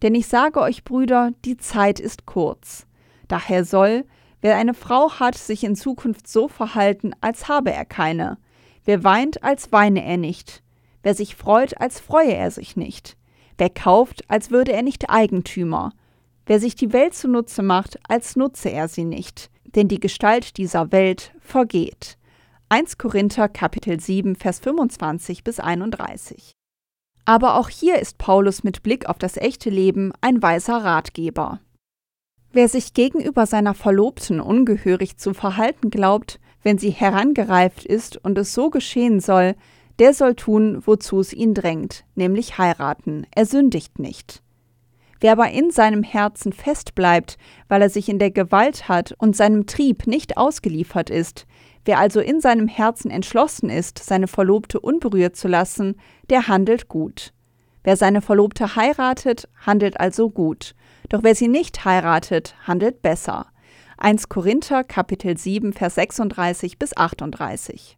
Denn 0.00 0.14
ich 0.14 0.28
sage 0.28 0.60
euch, 0.60 0.82
Brüder, 0.82 1.32
die 1.44 1.58
Zeit 1.58 2.00
ist 2.00 2.24
kurz. 2.24 2.86
Daher 3.28 3.66
soll, 3.66 4.06
wer 4.40 4.56
eine 4.56 4.72
Frau 4.72 5.20
hat, 5.20 5.34
sich 5.34 5.62
in 5.62 5.76
Zukunft 5.76 6.26
so 6.26 6.48
verhalten, 6.48 7.12
als 7.20 7.48
habe 7.48 7.70
er 7.70 7.84
keine, 7.84 8.38
Wer 8.86 9.04
weint, 9.04 9.42
als 9.42 9.72
weine 9.72 10.04
er 10.04 10.16
nicht. 10.16 10.62
Wer 11.02 11.14
sich 11.14 11.36
freut, 11.36 11.80
als 11.80 12.00
freue 12.00 12.32
er 12.34 12.50
sich 12.50 12.76
nicht. 12.76 13.16
Wer 13.58 13.68
kauft, 13.68 14.24
als 14.28 14.50
würde 14.50 14.72
er 14.72 14.82
nicht 14.82 15.10
Eigentümer. 15.10 15.92
Wer 16.46 16.60
sich 16.60 16.76
die 16.76 16.92
Welt 16.92 17.14
zunutze 17.14 17.62
macht, 17.62 17.98
als 18.08 18.36
nutze 18.36 18.70
er 18.70 18.88
sie 18.88 19.04
nicht. 19.04 19.50
Denn 19.64 19.88
die 19.88 20.00
Gestalt 20.00 20.56
dieser 20.56 20.92
Welt 20.92 21.32
vergeht. 21.40 22.16
1 22.68 22.96
Korinther 22.96 23.48
Kapitel 23.48 23.98
7 23.98 24.36
Vers 24.36 24.60
25 24.60 25.42
bis 25.42 25.58
31. 25.60 26.52
Aber 27.24 27.56
auch 27.56 27.68
hier 27.68 27.98
ist 27.98 28.18
Paulus 28.18 28.62
mit 28.62 28.84
Blick 28.84 29.08
auf 29.08 29.18
das 29.18 29.36
echte 29.36 29.68
Leben 29.68 30.12
ein 30.20 30.42
weiser 30.42 30.84
Ratgeber. 30.84 31.60
Wer 32.52 32.68
sich 32.68 32.94
gegenüber 32.94 33.46
seiner 33.46 33.74
Verlobten 33.74 34.40
ungehörig 34.40 35.16
zu 35.18 35.34
verhalten 35.34 35.90
glaubt, 35.90 36.38
wenn 36.66 36.78
sie 36.78 36.90
herangereift 36.90 37.84
ist 37.84 38.16
und 38.24 38.36
es 38.36 38.52
so 38.52 38.70
geschehen 38.70 39.20
soll, 39.20 39.54
der 40.00 40.12
soll 40.12 40.34
tun, 40.34 40.82
wozu 40.84 41.20
es 41.20 41.32
ihn 41.32 41.54
drängt, 41.54 42.04
nämlich 42.16 42.58
heiraten, 42.58 43.24
er 43.32 43.46
sündigt 43.46 44.00
nicht. 44.00 44.42
Wer 45.20 45.30
aber 45.30 45.48
in 45.50 45.70
seinem 45.70 46.02
Herzen 46.02 46.52
fest 46.52 46.96
bleibt, 46.96 47.38
weil 47.68 47.82
er 47.82 47.88
sich 47.88 48.08
in 48.08 48.18
der 48.18 48.32
Gewalt 48.32 48.88
hat 48.88 49.14
und 49.18 49.36
seinem 49.36 49.66
Trieb 49.66 50.08
nicht 50.08 50.36
ausgeliefert 50.38 51.08
ist, 51.08 51.46
wer 51.84 52.00
also 52.00 52.18
in 52.18 52.40
seinem 52.40 52.66
Herzen 52.66 53.12
entschlossen 53.12 53.70
ist, 53.70 54.00
seine 54.00 54.26
Verlobte 54.26 54.80
unberührt 54.80 55.36
zu 55.36 55.46
lassen, 55.46 55.94
der 56.30 56.48
handelt 56.48 56.88
gut. 56.88 57.32
Wer 57.84 57.96
seine 57.96 58.22
Verlobte 58.22 58.74
heiratet, 58.74 59.48
handelt 59.64 60.00
also 60.00 60.30
gut, 60.30 60.74
doch 61.10 61.22
wer 61.22 61.36
sie 61.36 61.46
nicht 61.46 61.84
heiratet, 61.84 62.56
handelt 62.66 63.02
besser. 63.02 63.46
1 63.98 64.28
Korinther 64.28 64.84
Kapitel 64.84 65.38
7 65.38 65.72
Vers 65.72 65.94
36 65.94 66.78
bis 66.78 66.94
38. 66.94 67.96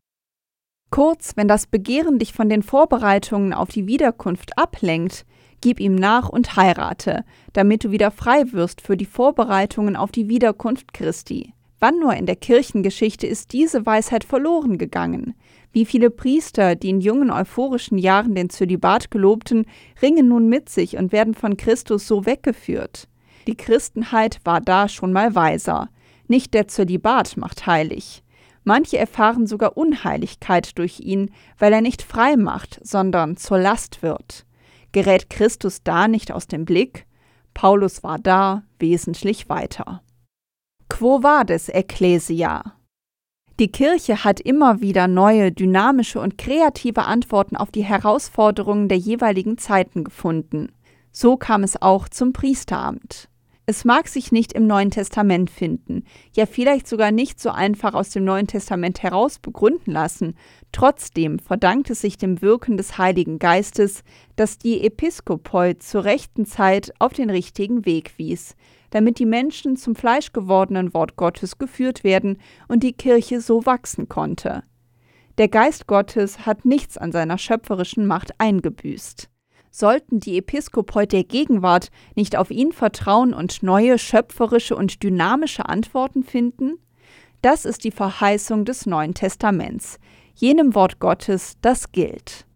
Kurz, 0.90 1.32
wenn 1.34 1.48
das 1.48 1.66
Begehren 1.66 2.20
dich 2.20 2.32
von 2.32 2.48
den 2.48 2.62
Vorbereitungen 2.62 3.52
auf 3.52 3.70
die 3.70 3.88
Wiederkunft 3.88 4.56
ablenkt, 4.56 5.26
gib 5.61 5.80
ihm 5.80 5.96
nach 5.96 6.28
und 6.28 6.54
heirate, 6.54 7.24
damit 7.52 7.82
du 7.82 7.90
wieder 7.90 8.12
frei 8.12 8.44
wirst 8.52 8.80
für 8.80 8.96
die 8.96 9.06
Vorbereitungen 9.06 9.96
auf 9.96 10.12
die 10.12 10.28
Wiederkunft 10.28 10.94
Christi. 10.94 11.52
Wann 11.80 11.98
nur 11.98 12.14
in 12.14 12.26
der 12.26 12.37
Kirchengeschichte 12.37 13.26
ist 13.26 13.52
diese 13.52 13.84
Weisheit 13.84 14.22
verloren 14.22 14.78
gegangen? 14.78 15.34
Wie 15.72 15.84
viele 15.84 16.11
Priester, 16.11 16.76
die 16.76 16.90
in 16.90 17.00
jungen 17.00 17.32
euphorischen 17.32 17.98
Jahren 17.98 18.37
den 18.37 18.50
Zölibat 18.50 19.11
gelobten, 19.11 19.66
ringen 20.00 20.28
nun 20.28 20.48
mit 20.48 20.68
sich 20.68 20.96
und 20.96 21.11
werden 21.11 21.34
von 21.34 21.56
Christus 21.56 22.06
so 22.06 22.24
weggeführt? 22.24 23.08
Die 23.48 23.56
Christenheit 23.56 24.40
war 24.44 24.61
da 24.61 24.90
schon 24.90 25.11
mal 25.11 25.34
weiser. 25.34 25.88
Nicht 26.26 26.53
der 26.53 26.68
Zölibat 26.68 27.38
macht 27.38 27.66
heilig. 27.66 28.22
Manche 28.62 28.99
erfahren 28.99 29.46
sogar 29.46 29.78
Unheiligkeit 29.78 30.76
durch 30.76 31.01
ihn, 31.01 31.30
weil 31.59 31.72
er 31.72 31.80
nicht 31.80 32.03
frei 32.03 32.36
macht, 32.36 32.78
sondern 32.82 33.38
zur 33.38 33.59
Last 33.59 34.03
wird. 34.03 34.44
Gerät 34.92 35.30
Christus 35.30 35.82
da 35.82 36.09
nicht 36.09 36.30
aus 36.30 36.46
dem 36.46 36.66
Blick? 36.66 37.07
Paulus 37.55 38.03
war 38.03 38.18
da 38.18 38.64
wesentlich 38.78 39.49
weiter. 39.49 40.03
Quo 40.90 41.22
vadis, 41.22 41.70
Ecclesia? 41.70 42.74
Die 43.59 43.72
Kirche 43.72 44.24
hat 44.24 44.40
immer 44.40 44.82
wieder 44.82 45.09
neue, 45.09 45.53
dynamische 45.53 46.20
und 46.20 46.36
kreative 46.36 47.07
Antworten 47.07 47.57
auf 47.57 47.70
die 47.70 47.84
Herausforderungen 47.84 48.90
der 48.90 48.99
jeweiligen 48.99 49.57
Zeiten 49.57 50.05
gefunden. 50.05 50.70
So 51.12 51.38
kam 51.38 51.62
es 51.62 51.80
auch 51.80 52.11
zum 52.11 52.34
Priesteramt. 52.34 53.30
Es 53.71 53.85
mag 53.85 54.09
sich 54.09 54.33
nicht 54.33 54.55
im 54.55 54.66
Neuen 54.66 54.91
Testament 54.91 55.51
finden, 55.51 56.05
ja 56.35 56.47
vielleicht 56.47 56.89
sogar 56.89 57.11
nicht 57.11 57.39
so 57.39 57.51
einfach 57.51 57.93
aus 57.93 58.09
dem 58.09 58.25
Neuen 58.25 58.47
Testament 58.47 59.03
heraus 59.03 59.39
begründen 59.39 59.93
lassen, 59.93 60.37
trotzdem 60.73 61.39
verdankt 61.39 61.91
es 61.91 62.01
sich 62.01 62.16
dem 62.16 62.41
Wirken 62.41 62.79
des 62.79 62.97
Heiligen 62.97 63.39
Geistes, 63.39 64.05
dass 64.37 64.57
die 64.57 64.81
Episkopoi 64.81 65.75
zur 65.75 66.05
rechten 66.05 66.47
Zeit 66.47 66.95
auf 66.99 67.12
den 67.12 67.29
richtigen 67.29 67.85
Weg 67.85 68.14
wies, 68.16 68.57
damit 68.89 69.19
die 69.19 69.27
Menschen 69.27 69.77
zum 69.77 69.95
fleischgewordenen 69.95 70.95
Wort 70.95 71.16
Gottes 71.16 71.59
geführt 71.59 72.05
werden 72.05 72.39
und 72.69 72.83
die 72.83 72.95
Kirche 72.95 73.43
so 73.43 73.66
wachsen 73.66 74.09
konnte. 74.09 74.62
Der 75.37 75.49
Geist 75.49 75.87
Gottes 75.87 76.47
hat 76.47 76.64
nichts 76.64 76.97
an 76.97 77.12
seiner 77.12 77.37
schöpferischen 77.37 78.07
Macht 78.07 78.33
eingebüßt. 78.39 79.29
Sollten 79.71 80.21
die 80.21 80.39
Episkopoi 80.39 81.07
der 81.07 81.25
Gegenwart 81.25 81.91
nicht 82.14 82.37
auf 82.37 82.51
ihn 82.51 82.73
vertrauen 82.73 83.35
und 83.35 83.62
neue 83.62 83.99
schöpferische 83.99 84.75
und 84.75 85.03
dynamische 85.03 85.69
Antworten 85.69 86.25
finden? 86.25 86.79
Das 87.43 87.64
ist 87.64 87.85
die 87.85 87.93
Verheißung 87.93 88.64
des 88.64 88.87
Neuen 88.87 89.14
Testaments, 89.14 89.99
jenem 90.35 90.75
Wort 90.75 90.99
Gottes, 90.99 91.57
das 91.61 91.93
gilt. 91.93 92.47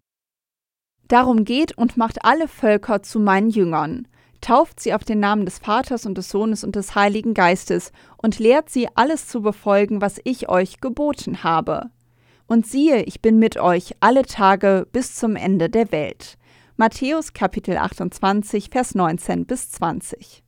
Darum 1.07 1.45
geht 1.45 1.77
und 1.77 1.95
macht 1.95 2.25
alle 2.25 2.47
Völker 2.47 3.03
zu 3.03 3.19
meinen 3.19 3.49
Jüngern, 3.49 4.07
tauft 4.41 4.79
sie 4.79 4.93
auf 4.93 5.03
den 5.03 5.19
Namen 5.19 5.45
des 5.45 5.59
Vaters 5.59 6.05
und 6.05 6.17
des 6.17 6.29
Sohnes 6.29 6.63
und 6.63 6.75
des 6.75 6.95
Heiligen 6.95 7.33
Geistes 7.33 7.91
und 8.17 8.39
lehrt 8.39 8.69
sie 8.69 8.87
alles 8.95 9.27
zu 9.27 9.41
befolgen, 9.41 10.01
was 10.01 10.19
ich 10.23 10.49
euch 10.49 10.81
geboten 10.81 11.43
habe. 11.43 11.89
Und 12.47 12.67
siehe, 12.67 13.03
ich 13.03 13.21
bin 13.21 13.39
mit 13.39 13.57
euch 13.57 13.95
alle 14.01 14.23
Tage 14.23 14.85
bis 14.91 15.15
zum 15.15 15.37
Ende 15.37 15.69
der 15.69 15.91
Welt. 15.91 16.37
Matthäus 16.75 17.33
Kapitel 17.33 17.77
28, 17.77 18.69
Vers 18.71 18.95
19 18.95 19.45
bis 19.45 19.69
20. 19.69 20.43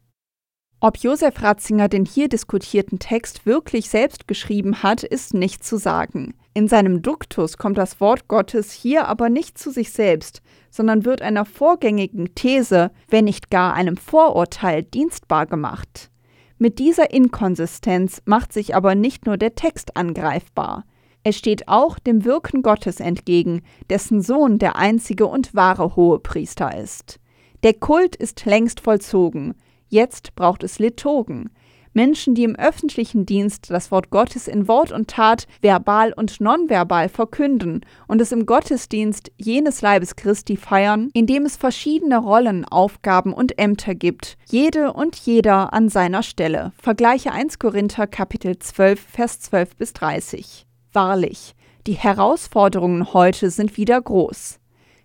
Ob 0.80 0.98
Josef 0.98 1.44
Ratzinger 1.44 1.88
den 1.88 2.04
hier 2.04 2.28
diskutierten 2.30 2.98
Text 2.98 3.46
wirklich 3.46 3.92
selbst 3.92 4.28
geschrieben 4.28 4.82
hat, 4.82 5.04
ist 5.04 5.36
nicht 5.36 5.64
zu 5.64 5.78
sagen. 5.78 6.34
In 6.56 6.68
seinem 6.68 7.04
Duktus 7.04 7.58
kommt 7.58 7.78
das 7.78 8.02
Wort 8.02 8.28
Gottes 8.28 8.72
hier 8.72 9.08
aber 9.08 9.30
nicht 9.30 9.60
zu 9.60 9.70
sich 9.70 9.92
selbst, 9.92 10.42
sondern 10.72 11.06
wird 11.06 11.22
einer 11.22 11.46
vorgängigen 11.46 12.34
These, 12.34 12.90
wenn 13.08 13.26
nicht 13.26 13.52
gar 13.52 13.76
einem 13.76 13.96
Vorurteil 13.96 14.82
dienstbar 14.82 15.46
gemacht. 15.46 16.10
Mit 16.58 16.80
dieser 16.80 17.12
Inkonsistenz 17.12 18.24
macht 18.26 18.52
sich 18.52 18.74
aber 18.74 18.96
nicht 18.96 19.28
nur 19.28 19.38
der 19.38 19.54
Text 19.54 19.96
angreifbar. 19.96 20.86
Er 21.26 21.34
steht 21.34 21.68
auch 21.68 21.98
dem 21.98 22.24
Wirken 22.24 22.62
Gottes 22.62 23.00
entgegen, 23.00 23.64
dessen 23.90 24.22
Sohn 24.22 24.60
der 24.60 24.76
einzige 24.76 25.26
und 25.26 25.56
wahre 25.56 25.96
Hohepriester 25.96 26.78
ist. 26.78 27.20
Der 27.64 27.74
Kult 27.74 28.16
ist 28.16 28.46
längst 28.46 28.80
vollzogen, 28.80 29.56
Jetzt 29.90 30.36
braucht 30.36 30.64
es 30.64 30.78
Liturgen, 30.78 31.50
Menschen, 31.94 32.36
die 32.36 32.44
im 32.44 32.56
öffentlichen 32.56 33.26
Dienst 33.26 33.72
das 33.72 33.90
Wort 33.90 34.12
Gottes 34.12 34.48
in 34.48 34.68
Wort 34.68 34.92
und 34.92 35.08
Tat, 35.08 35.48
verbal 35.62 36.14
und 36.14 36.40
nonverbal 36.40 37.10
verkünden 37.10 37.82
und 38.08 38.22
es 38.22 38.32
im 38.32 38.46
Gottesdienst 38.46 39.32
jenes 39.38 39.82
Leibes 39.82 40.16
Christi 40.16 40.58
feiern, 40.58 41.10
in 41.14 41.26
dem 41.26 41.46
es 41.46 41.58
verschiedene 41.58 42.20
Rollen, 42.20 42.66
Aufgaben 42.66 43.34
und 43.34 43.58
Ämter 43.58 43.96
gibt, 43.96 44.38
jede 44.48 44.94
und 44.94 45.16
jeder 45.16 45.74
an 45.74 45.90
seiner 45.90 46.22
Stelle. 46.22 46.72
Vergleiche 46.78 47.32
1 47.32 47.58
Korinther 47.58 48.06
Kapitel 48.06 48.60
12 48.60 49.00
Vers 49.00 49.40
12 49.40 49.76
bis 49.76 49.94
30. 49.94 50.65
Wahrlich, 50.96 51.56
die 51.88 51.94
Herausforderungen 51.94 53.14
heute 53.14 53.52
sind 53.52 53.78
wieder 53.78 54.02
groß. 54.02 54.60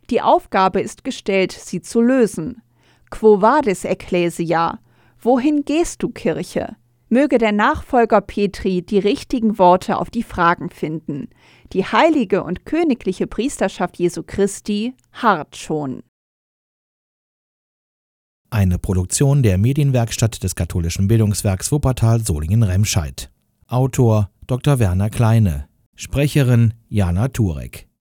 Die 0.08 0.22
Aufgabe 0.22 0.80
ist 0.80 1.04
gestellt, 1.04 1.52
sie 1.52 1.82
zu 1.82 2.00
lösen. 2.00 2.62
Quo 3.10 3.42
vadis 3.42 3.84
Ecclesia? 3.84 4.78
Wohin 5.20 5.64
gehst 5.64 6.02
du, 6.02 6.10
Kirche? 6.10 6.76
Möge 7.08 7.38
der 7.38 7.50
Nachfolger 7.50 8.20
Petri 8.20 8.82
die 8.82 9.00
richtigen 9.00 9.58
Worte 9.58 9.98
auf 9.98 10.10
die 10.10 10.22
Fragen 10.22 10.70
finden. 10.70 11.28
Die 11.72 11.84
heilige 11.84 12.44
und 12.44 12.64
königliche 12.64 13.26
Priesterschaft 13.26 13.98
Jesu 13.98 14.22
Christi 14.24 14.94
harrt 15.12 15.56
schon. 15.56 16.04
Eine 18.48 18.78
Produktion 18.78 19.42
der 19.42 19.58
Medienwerkstatt 19.58 20.42
des 20.42 20.54
katholischen 20.54 21.08
Bildungswerks 21.08 21.72
Wuppertal 21.72 22.20
Solingen-Remscheid. 22.20 23.30
Autor 23.66 24.30
Dr. 24.46 24.78
Werner 24.78 25.10
Kleine. 25.10 25.69
Sprecherin 26.00 26.72
Jana 26.88 27.28
Turek. 27.28 27.89